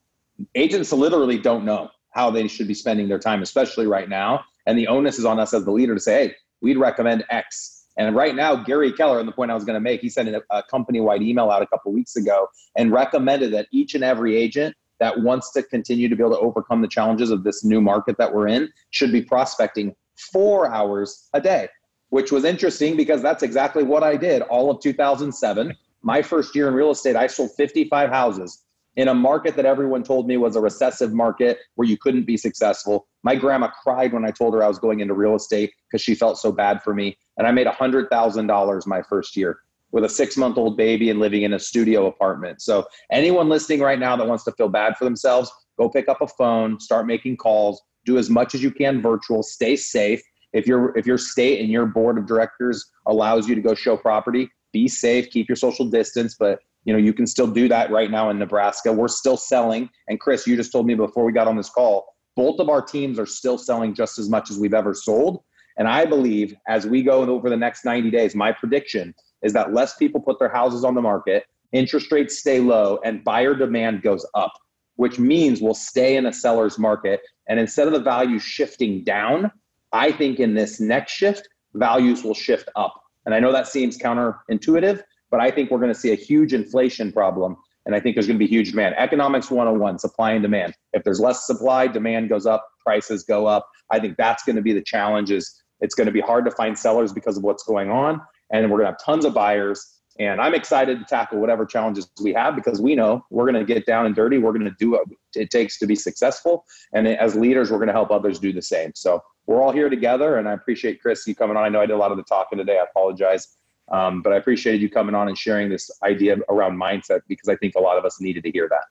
Agents 0.56 0.94
literally 0.94 1.38
don't 1.38 1.66
know 1.66 1.90
how 2.12 2.32
they 2.32 2.48
should 2.48 2.70
be 2.70 2.74
spending 2.74 3.10
their 3.10 3.20
time, 3.20 3.42
especially 3.42 3.88
right 3.88 4.08
now. 4.08 4.46
And 4.66 4.80
the 4.80 4.88
onus 4.88 5.20
is 5.20 5.26
on 5.26 5.38
us 5.38 5.54
as 5.54 5.66
the 5.66 5.72
leader 5.72 5.96
to 5.96 6.00
say, 6.00 6.28
hey, 6.28 6.36
we'd 6.62 6.78
recommend 6.78 7.26
X 7.30 7.79
and 8.00 8.16
right 8.16 8.34
now, 8.34 8.56
Gary 8.56 8.94
Keller, 8.94 9.20
and 9.20 9.28
the 9.28 9.34
point 9.34 9.52
I 9.52 9.56
was 9.56 9.66
going 9.66 9.74
to 9.74 9.82
make, 9.82 10.00
he 10.00 10.10
sent 10.10 10.30
a, 10.30 10.42
a 10.50 10.64
company 10.64 11.02
wide 11.02 11.22
email 11.22 11.52
out 11.52 11.62
a 11.62 11.68
couple 11.68 11.92
weeks 11.92 12.16
ago 12.16 12.48
and 12.78 12.94
recommended 12.94 13.52
that 13.54 13.68
each 13.74 13.94
and 13.94 14.06
every 14.06 14.38
agent 14.38 14.74
that 15.02 15.20
wants 15.20 15.52
to 15.52 15.64
continue 15.64 16.08
to 16.08 16.16
be 16.16 16.24
able 16.24 16.32
to 16.32 16.40
overcome 16.40 16.82
the 16.82 16.88
challenges 16.88 17.30
of 17.30 17.44
this 17.44 17.64
new 17.66 17.82
market 17.82 18.18
that 18.18 18.34
we're 18.34 18.48
in 18.48 18.70
should 18.92 19.12
be 19.12 19.22
prospecting 19.22 19.94
four 20.32 20.74
hours 20.74 21.28
a 21.34 21.42
day, 21.42 21.68
which 22.08 22.32
was 22.32 22.46
interesting 22.46 22.96
because 22.96 23.22
that's 23.22 23.44
exactly 23.44 23.84
what 23.84 24.02
I 24.02 24.16
did 24.16 24.44
all 24.44 24.72
of 24.72 24.82
2007. 24.82 25.76
My 26.02 26.22
first 26.22 26.56
year 26.56 26.70
in 26.70 26.76
real 26.76 26.92
estate, 26.92 27.18
I 27.18 27.28
sold 27.28 27.52
55 27.58 28.10
houses 28.10 28.64
in 28.96 29.08
a 29.08 29.14
market 29.14 29.56
that 29.56 29.66
everyone 29.66 30.04
told 30.04 30.28
me 30.28 30.36
was 30.38 30.56
a 30.56 30.62
recessive 30.62 31.14
market 31.14 31.60
where 31.76 31.88
you 31.88 31.98
couldn't 31.98 32.26
be 32.26 32.36
successful. 32.36 33.08
My 33.24 33.36
grandma 33.36 33.70
cried 33.84 34.14
when 34.14 34.26
I 34.26 34.32
told 34.32 34.54
her 34.54 34.64
I 34.64 34.68
was 34.68 34.80
going 34.80 35.00
into 35.00 35.14
real 35.14 35.36
estate 35.36 35.72
because 35.90 36.02
she 36.02 36.16
felt 36.16 36.38
so 36.38 36.52
bad 36.52 36.82
for 36.84 36.94
me. 36.94 37.18
And 37.40 37.48
I 37.48 37.52
made 37.52 37.66
$100,000 37.66 38.88
my 38.88 39.02
first 39.02 39.36
year 39.36 39.60
with 39.92 40.04
a 40.04 40.10
six 40.10 40.38
month 40.38 40.58
old 40.58 40.78
baby 40.78 41.10
and 41.10 41.20
living 41.20 41.42
in 41.44 41.54
a 41.54 41.60
studio 41.60 42.06
apartment. 42.06 42.62
So, 42.62 42.86
anyone 43.12 43.50
listening 43.50 43.80
right 43.80 43.98
now 43.98 44.16
that 44.16 44.28
wants 44.28 44.44
to 44.44 44.52
feel 44.52 44.70
bad 44.70 44.98
for 44.98 45.06
themselves, 45.06 45.52
go 45.80 45.90
pick 45.90 46.08
up 46.08 46.22
a 46.22 46.28
phone, 46.28 46.80
start 46.80 47.08
making 47.08 47.38
calls, 47.38 47.82
do 48.06 48.18
as 48.18 48.30
much 48.30 48.54
as 48.54 48.62
you 48.62 48.70
can 48.70 49.02
virtual, 49.02 49.42
stay 49.42 49.76
safe. 49.76 50.22
If 50.54 50.68
your 50.68 50.96
if 50.98 51.08
your 51.08 51.18
state 51.18 51.62
and 51.62 51.70
your 51.70 51.86
board 51.88 52.18
of 52.20 52.28
directors 52.28 52.86
allows 53.08 53.48
you 53.48 53.56
to 53.56 53.62
go 53.62 53.74
show 53.74 53.98
property, 53.98 54.50
be 54.74 54.88
safe, 54.88 55.32
keep 55.32 55.48
your 55.48 55.56
social 55.56 55.86
distance, 55.90 56.36
but 56.38 56.60
you 56.86 56.94
know 56.94 57.00
you 57.00 57.14
can 57.14 57.28
still 57.28 57.48
do 57.48 57.68
that 57.68 57.92
right 57.92 58.10
now 58.10 58.30
in 58.30 58.40
nebraska 58.40 58.92
we're 58.92 59.08
still 59.08 59.36
selling 59.36 59.90
and 60.08 60.20
chris 60.20 60.48
you 60.48 60.56
just 60.56 60.72
told 60.72 60.86
me 60.86 60.96
before 60.96 61.26
we 61.26 61.32
got 61.32 61.48
on 61.48 61.58
this 61.58 61.70
call 61.70 62.16
both 62.36 62.60
of 62.60 62.70
our 62.70 62.82
teams 62.82 63.20
are 63.20 63.26
still 63.26 63.58
selling 63.58 63.94
just 63.94 64.18
as 64.18 64.30
much 64.30 64.50
as 64.50 64.58
we've 64.58 64.74
ever 64.74 64.94
sold 64.94 65.44
and 65.80 65.88
i 65.88 66.06
believe 66.06 66.56
as 66.68 66.86
we 66.86 67.02
go 67.02 67.24
over 67.24 67.50
the 67.50 67.58
next 67.58 67.84
90 67.84 68.12
days 68.12 68.36
my 68.36 68.52
prediction 68.52 69.14
is 69.42 69.54
that 69.54 69.74
less 69.74 69.96
people 69.96 70.22
put 70.22 70.38
their 70.38 70.50
houses 70.50 70.84
on 70.84 70.94
the 70.94 71.02
market 71.02 71.46
interest 71.72 72.12
rates 72.12 72.38
stay 72.38 72.60
low 72.60 73.00
and 73.04 73.24
buyer 73.24 73.56
demand 73.56 74.04
goes 74.04 74.26
up 74.36 74.54
which 74.96 75.18
means 75.18 75.62
we'll 75.62 75.74
stay 75.74 76.18
in 76.18 76.28
a 76.28 76.34
seller's 76.34 76.78
market 76.78 77.22
and 77.48 77.60
instead 77.60 77.88
of 77.88 77.94
the 77.94 78.00
value 78.00 78.38
shifting 78.38 79.04
down 79.04 79.52
i 79.92 80.12
think 80.12 80.40
in 80.40 80.54
this 80.54 80.80
next 80.80 81.14
shift 81.14 81.50
values 81.74 82.24
will 82.24 82.36
shift 82.36 82.70
up 82.76 82.94
and 83.26 83.34
i 83.34 83.40
know 83.40 83.52
that 83.52 83.68
seems 83.68 83.98
counterintuitive 83.98 85.02
but 85.32 85.40
I 85.40 85.52
think 85.52 85.72
we're 85.72 85.80
going 85.80 85.94
to 85.94 86.00
see 86.00 86.12
a 86.12 86.16
huge 86.16 86.54
inflation 86.54 87.12
problem. 87.12 87.58
And 87.86 87.96
I 87.96 88.00
think 88.00 88.16
there's 88.16 88.28
going 88.28 88.38
to 88.38 88.46
be 88.46 88.50
huge 88.50 88.72
demand. 88.72 88.96
Economics 88.98 89.50
101, 89.50 90.00
supply 90.00 90.32
and 90.32 90.42
demand. 90.42 90.76
If 90.94 91.04
there's 91.04 91.20
less 91.20 91.48
supply, 91.48 91.88
demand 91.88 92.30
goes 92.30 92.46
up, 92.46 92.68
prices 92.86 93.24
go 93.24 93.48
up. 93.48 93.68
I 93.92 94.00
think 94.00 94.18
that's 94.18 94.44
going 94.44 94.58
to 94.58 94.62
be 94.62 94.74
the 94.74 94.82
challenges. 94.82 95.64
It's 95.82 95.96
going 95.96 96.08
to 96.08 96.12
be 96.12 96.22
hard 96.22 96.46
to 96.46 96.52
find 96.52 96.78
sellers 96.78 97.14
because 97.14 97.38
of 97.38 97.44
what's 97.44 97.64
going 97.64 97.90
on. 97.90 98.22
And 98.52 98.70
we're 98.70 98.78
going 98.78 98.88
to 98.88 98.92
have 98.92 99.04
tons 99.04 99.26
of 99.26 99.34
buyers. 99.34 100.00
And 100.20 100.42
I'm 100.42 100.54
excited 100.54 101.00
to 101.00 101.06
tackle 101.06 101.40
whatever 101.40 101.66
challenges 101.66 102.10
we 102.22 102.34
have 102.34 102.56
because 102.56 102.82
we 102.82 102.94
know 102.94 103.24
we're 103.30 103.50
going 103.50 103.66
to 103.66 103.74
get 103.74 103.86
down 103.86 104.06
and 104.06 104.14
dirty. 104.14 104.38
We're 104.38 104.52
going 104.52 104.66
to 104.66 104.76
do 104.78 104.92
what 104.92 105.04
it 105.34 105.50
takes 105.50 105.80
to 105.80 105.88
be 105.88 105.96
successful. 105.96 106.66
And 106.94 107.08
as 107.08 107.36
leaders, 107.36 107.72
we're 107.72 107.78
going 107.78 107.88
to 107.88 107.94
help 107.94 108.12
others 108.12 108.38
do 108.38 108.52
the 108.52 108.62
same. 108.62 108.92
So 108.96 109.22
we're 109.46 109.62
all 109.62 109.72
here 109.72 109.90
together. 109.90 110.38
And 110.38 110.50
I 110.50 110.54
appreciate 110.54 111.02
Chris 111.02 111.26
you 111.26 111.36
coming 111.36 111.56
on. 111.56 111.64
I 111.64 111.70
know 111.70 111.80
I 111.80 111.86
did 111.86 111.94
a 111.94 111.98
lot 111.98 112.12
of 112.12 112.18
the 112.18 112.24
talking 112.24 112.58
today. 112.58 112.80
I 112.80 112.84
apologize. 112.84 113.48
Um, 113.92 114.22
but 114.22 114.34
I 114.34 114.36
appreciated 114.36 114.82
you 114.82 114.90
coming 114.90 115.16
on 115.16 115.28
and 115.28 115.38
sharing 115.38 115.70
this 115.70 115.90
idea 116.04 116.38
around 116.50 116.78
mindset 116.78 117.22
because 117.28 117.50
I 117.50 117.56
think 117.56 117.76
a 117.76 117.80
lot 117.80 117.98
of 117.98 118.06
us 118.06 118.20
needed 118.22 118.44
to 118.44 118.52
hear 118.52 118.68
that. 118.70 118.84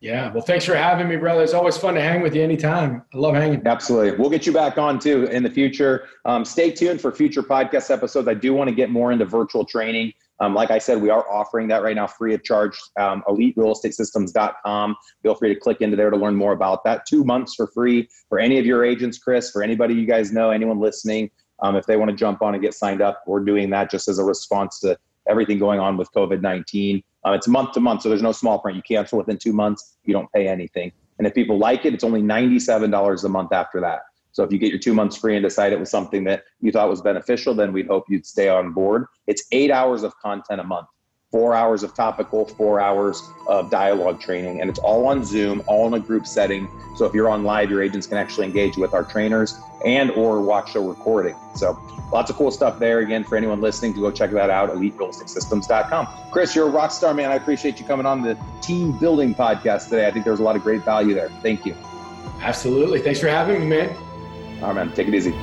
Yeah. 0.00 0.30
Well, 0.30 0.42
thanks 0.42 0.64
for 0.64 0.74
having 0.74 1.08
me, 1.08 1.16
brother. 1.16 1.42
It's 1.42 1.54
always 1.54 1.76
fun 1.76 1.94
to 1.94 2.02
hang 2.02 2.20
with 2.20 2.34
you 2.34 2.42
anytime. 2.42 3.02
I 3.14 3.16
love 3.16 3.34
hanging. 3.34 3.66
Absolutely. 3.66 4.18
We'll 4.18 4.30
get 4.30 4.46
you 4.46 4.52
back 4.52 4.76
on 4.76 4.98
too 4.98 5.24
in 5.24 5.42
the 5.42 5.50
future. 5.50 6.06
Um, 6.26 6.44
stay 6.44 6.70
tuned 6.70 7.00
for 7.00 7.10
future 7.12 7.42
podcast 7.42 7.90
episodes. 7.90 8.28
I 8.28 8.34
do 8.34 8.52
want 8.52 8.68
to 8.68 8.74
get 8.74 8.90
more 8.90 9.10
into 9.10 9.24
virtual 9.24 9.64
training. 9.64 10.12
Um, 10.38 10.54
like 10.54 10.70
I 10.70 10.78
said, 10.78 11.00
we 11.00 11.08
are 11.08 11.26
offering 11.32 11.66
that 11.68 11.82
right 11.82 11.96
now 11.96 12.06
free 12.06 12.34
of 12.34 12.44
charge. 12.44 12.78
Um, 13.00 13.24
EliteRealEstateSystems.com. 13.26 14.96
Feel 15.22 15.34
free 15.34 15.54
to 15.54 15.58
click 15.58 15.80
into 15.80 15.96
there 15.96 16.10
to 16.10 16.16
learn 16.16 16.34
more 16.34 16.52
about 16.52 16.84
that. 16.84 17.06
Two 17.06 17.24
months 17.24 17.54
for 17.54 17.66
free 17.68 18.06
for 18.28 18.38
any 18.38 18.58
of 18.58 18.66
your 18.66 18.84
agents, 18.84 19.16
Chris, 19.16 19.50
for 19.50 19.62
anybody 19.62 19.94
you 19.94 20.06
guys 20.06 20.30
know, 20.30 20.50
anyone 20.50 20.78
listening. 20.78 21.30
Um, 21.62 21.74
if 21.74 21.86
they 21.86 21.96
want 21.96 22.10
to 22.10 22.16
jump 22.16 22.42
on 22.42 22.54
and 22.54 22.62
get 22.62 22.74
signed 22.74 23.00
up, 23.00 23.22
we're 23.26 23.40
doing 23.40 23.70
that 23.70 23.90
just 23.90 24.08
as 24.08 24.18
a 24.18 24.24
response 24.24 24.78
to 24.80 24.98
everything 25.28 25.58
going 25.58 25.80
on 25.80 25.96
with 25.96 26.10
COVID 26.12 26.40
19. 26.40 27.02
Uh, 27.26 27.32
it's 27.32 27.48
month 27.48 27.72
to 27.72 27.80
month, 27.80 28.02
so 28.02 28.08
there's 28.08 28.22
no 28.22 28.32
small 28.32 28.58
print. 28.58 28.76
You 28.76 28.82
cancel 28.82 29.18
within 29.18 29.38
two 29.38 29.52
months, 29.52 29.96
you 30.04 30.12
don't 30.12 30.30
pay 30.32 30.48
anything. 30.48 30.92
And 31.18 31.26
if 31.26 31.34
people 31.34 31.58
like 31.58 31.84
it, 31.84 31.94
it's 31.94 32.04
only 32.04 32.22
$97 32.22 33.24
a 33.24 33.28
month 33.28 33.52
after 33.52 33.80
that. 33.80 34.00
So 34.32 34.44
if 34.44 34.52
you 34.52 34.58
get 34.58 34.68
your 34.68 34.78
two 34.78 34.92
months 34.92 35.16
free 35.16 35.34
and 35.34 35.42
decide 35.42 35.72
it 35.72 35.80
was 35.80 35.90
something 35.90 36.24
that 36.24 36.44
you 36.60 36.70
thought 36.70 36.90
was 36.90 37.00
beneficial, 37.00 37.54
then 37.54 37.72
we'd 37.72 37.86
hope 37.86 38.04
you'd 38.08 38.26
stay 38.26 38.50
on 38.50 38.72
board. 38.72 39.06
It's 39.26 39.46
eight 39.50 39.70
hours 39.70 40.02
of 40.02 40.16
content 40.18 40.60
a 40.60 40.64
month 40.64 40.88
four 41.30 41.54
hours 41.54 41.82
of 41.82 41.94
topical, 41.94 42.46
four 42.46 42.80
hours 42.80 43.28
of 43.48 43.70
dialogue 43.70 44.20
training, 44.20 44.60
and 44.60 44.70
it's 44.70 44.78
all 44.78 45.06
on 45.06 45.24
Zoom, 45.24 45.62
all 45.66 45.86
in 45.86 45.94
a 45.94 46.04
group 46.04 46.26
setting. 46.26 46.68
So 46.96 47.04
if 47.04 47.14
you're 47.14 47.28
on 47.28 47.44
live, 47.44 47.70
your 47.70 47.82
agents 47.82 48.06
can 48.06 48.16
actually 48.16 48.46
engage 48.46 48.76
with 48.76 48.94
our 48.94 49.04
trainers 49.04 49.58
and 49.84 50.10
or 50.12 50.40
watch 50.40 50.72
the 50.72 50.80
recording. 50.80 51.34
So 51.54 51.78
lots 52.12 52.30
of 52.30 52.36
cool 52.36 52.50
stuff 52.50 52.78
there. 52.78 53.00
Again, 53.00 53.24
for 53.24 53.36
anyone 53.36 53.60
listening, 53.60 53.94
to 53.94 54.00
go 54.00 54.10
check 54.10 54.30
that 54.30 54.50
out, 54.50 54.70
eliterealestatesystems.com. 54.70 56.08
Chris, 56.30 56.54
you're 56.54 56.68
a 56.68 56.70
rock 56.70 56.90
star, 56.90 57.12
man. 57.12 57.30
I 57.30 57.34
appreciate 57.34 57.78
you 57.80 57.86
coming 57.86 58.06
on 58.06 58.22
the 58.22 58.38
team 58.62 58.96
building 58.98 59.34
podcast 59.34 59.88
today. 59.88 60.06
I 60.06 60.10
think 60.10 60.24
there's 60.24 60.40
a 60.40 60.44
lot 60.44 60.56
of 60.56 60.62
great 60.62 60.84
value 60.84 61.14
there. 61.14 61.28
Thank 61.42 61.66
you. 61.66 61.74
Absolutely. 62.40 63.00
Thanks 63.00 63.20
for 63.20 63.28
having 63.28 63.60
me, 63.60 63.66
man. 63.66 63.96
All 64.62 64.68
right, 64.68 64.86
man. 64.86 64.92
Take 64.94 65.08
it 65.08 65.14
easy. 65.14 65.34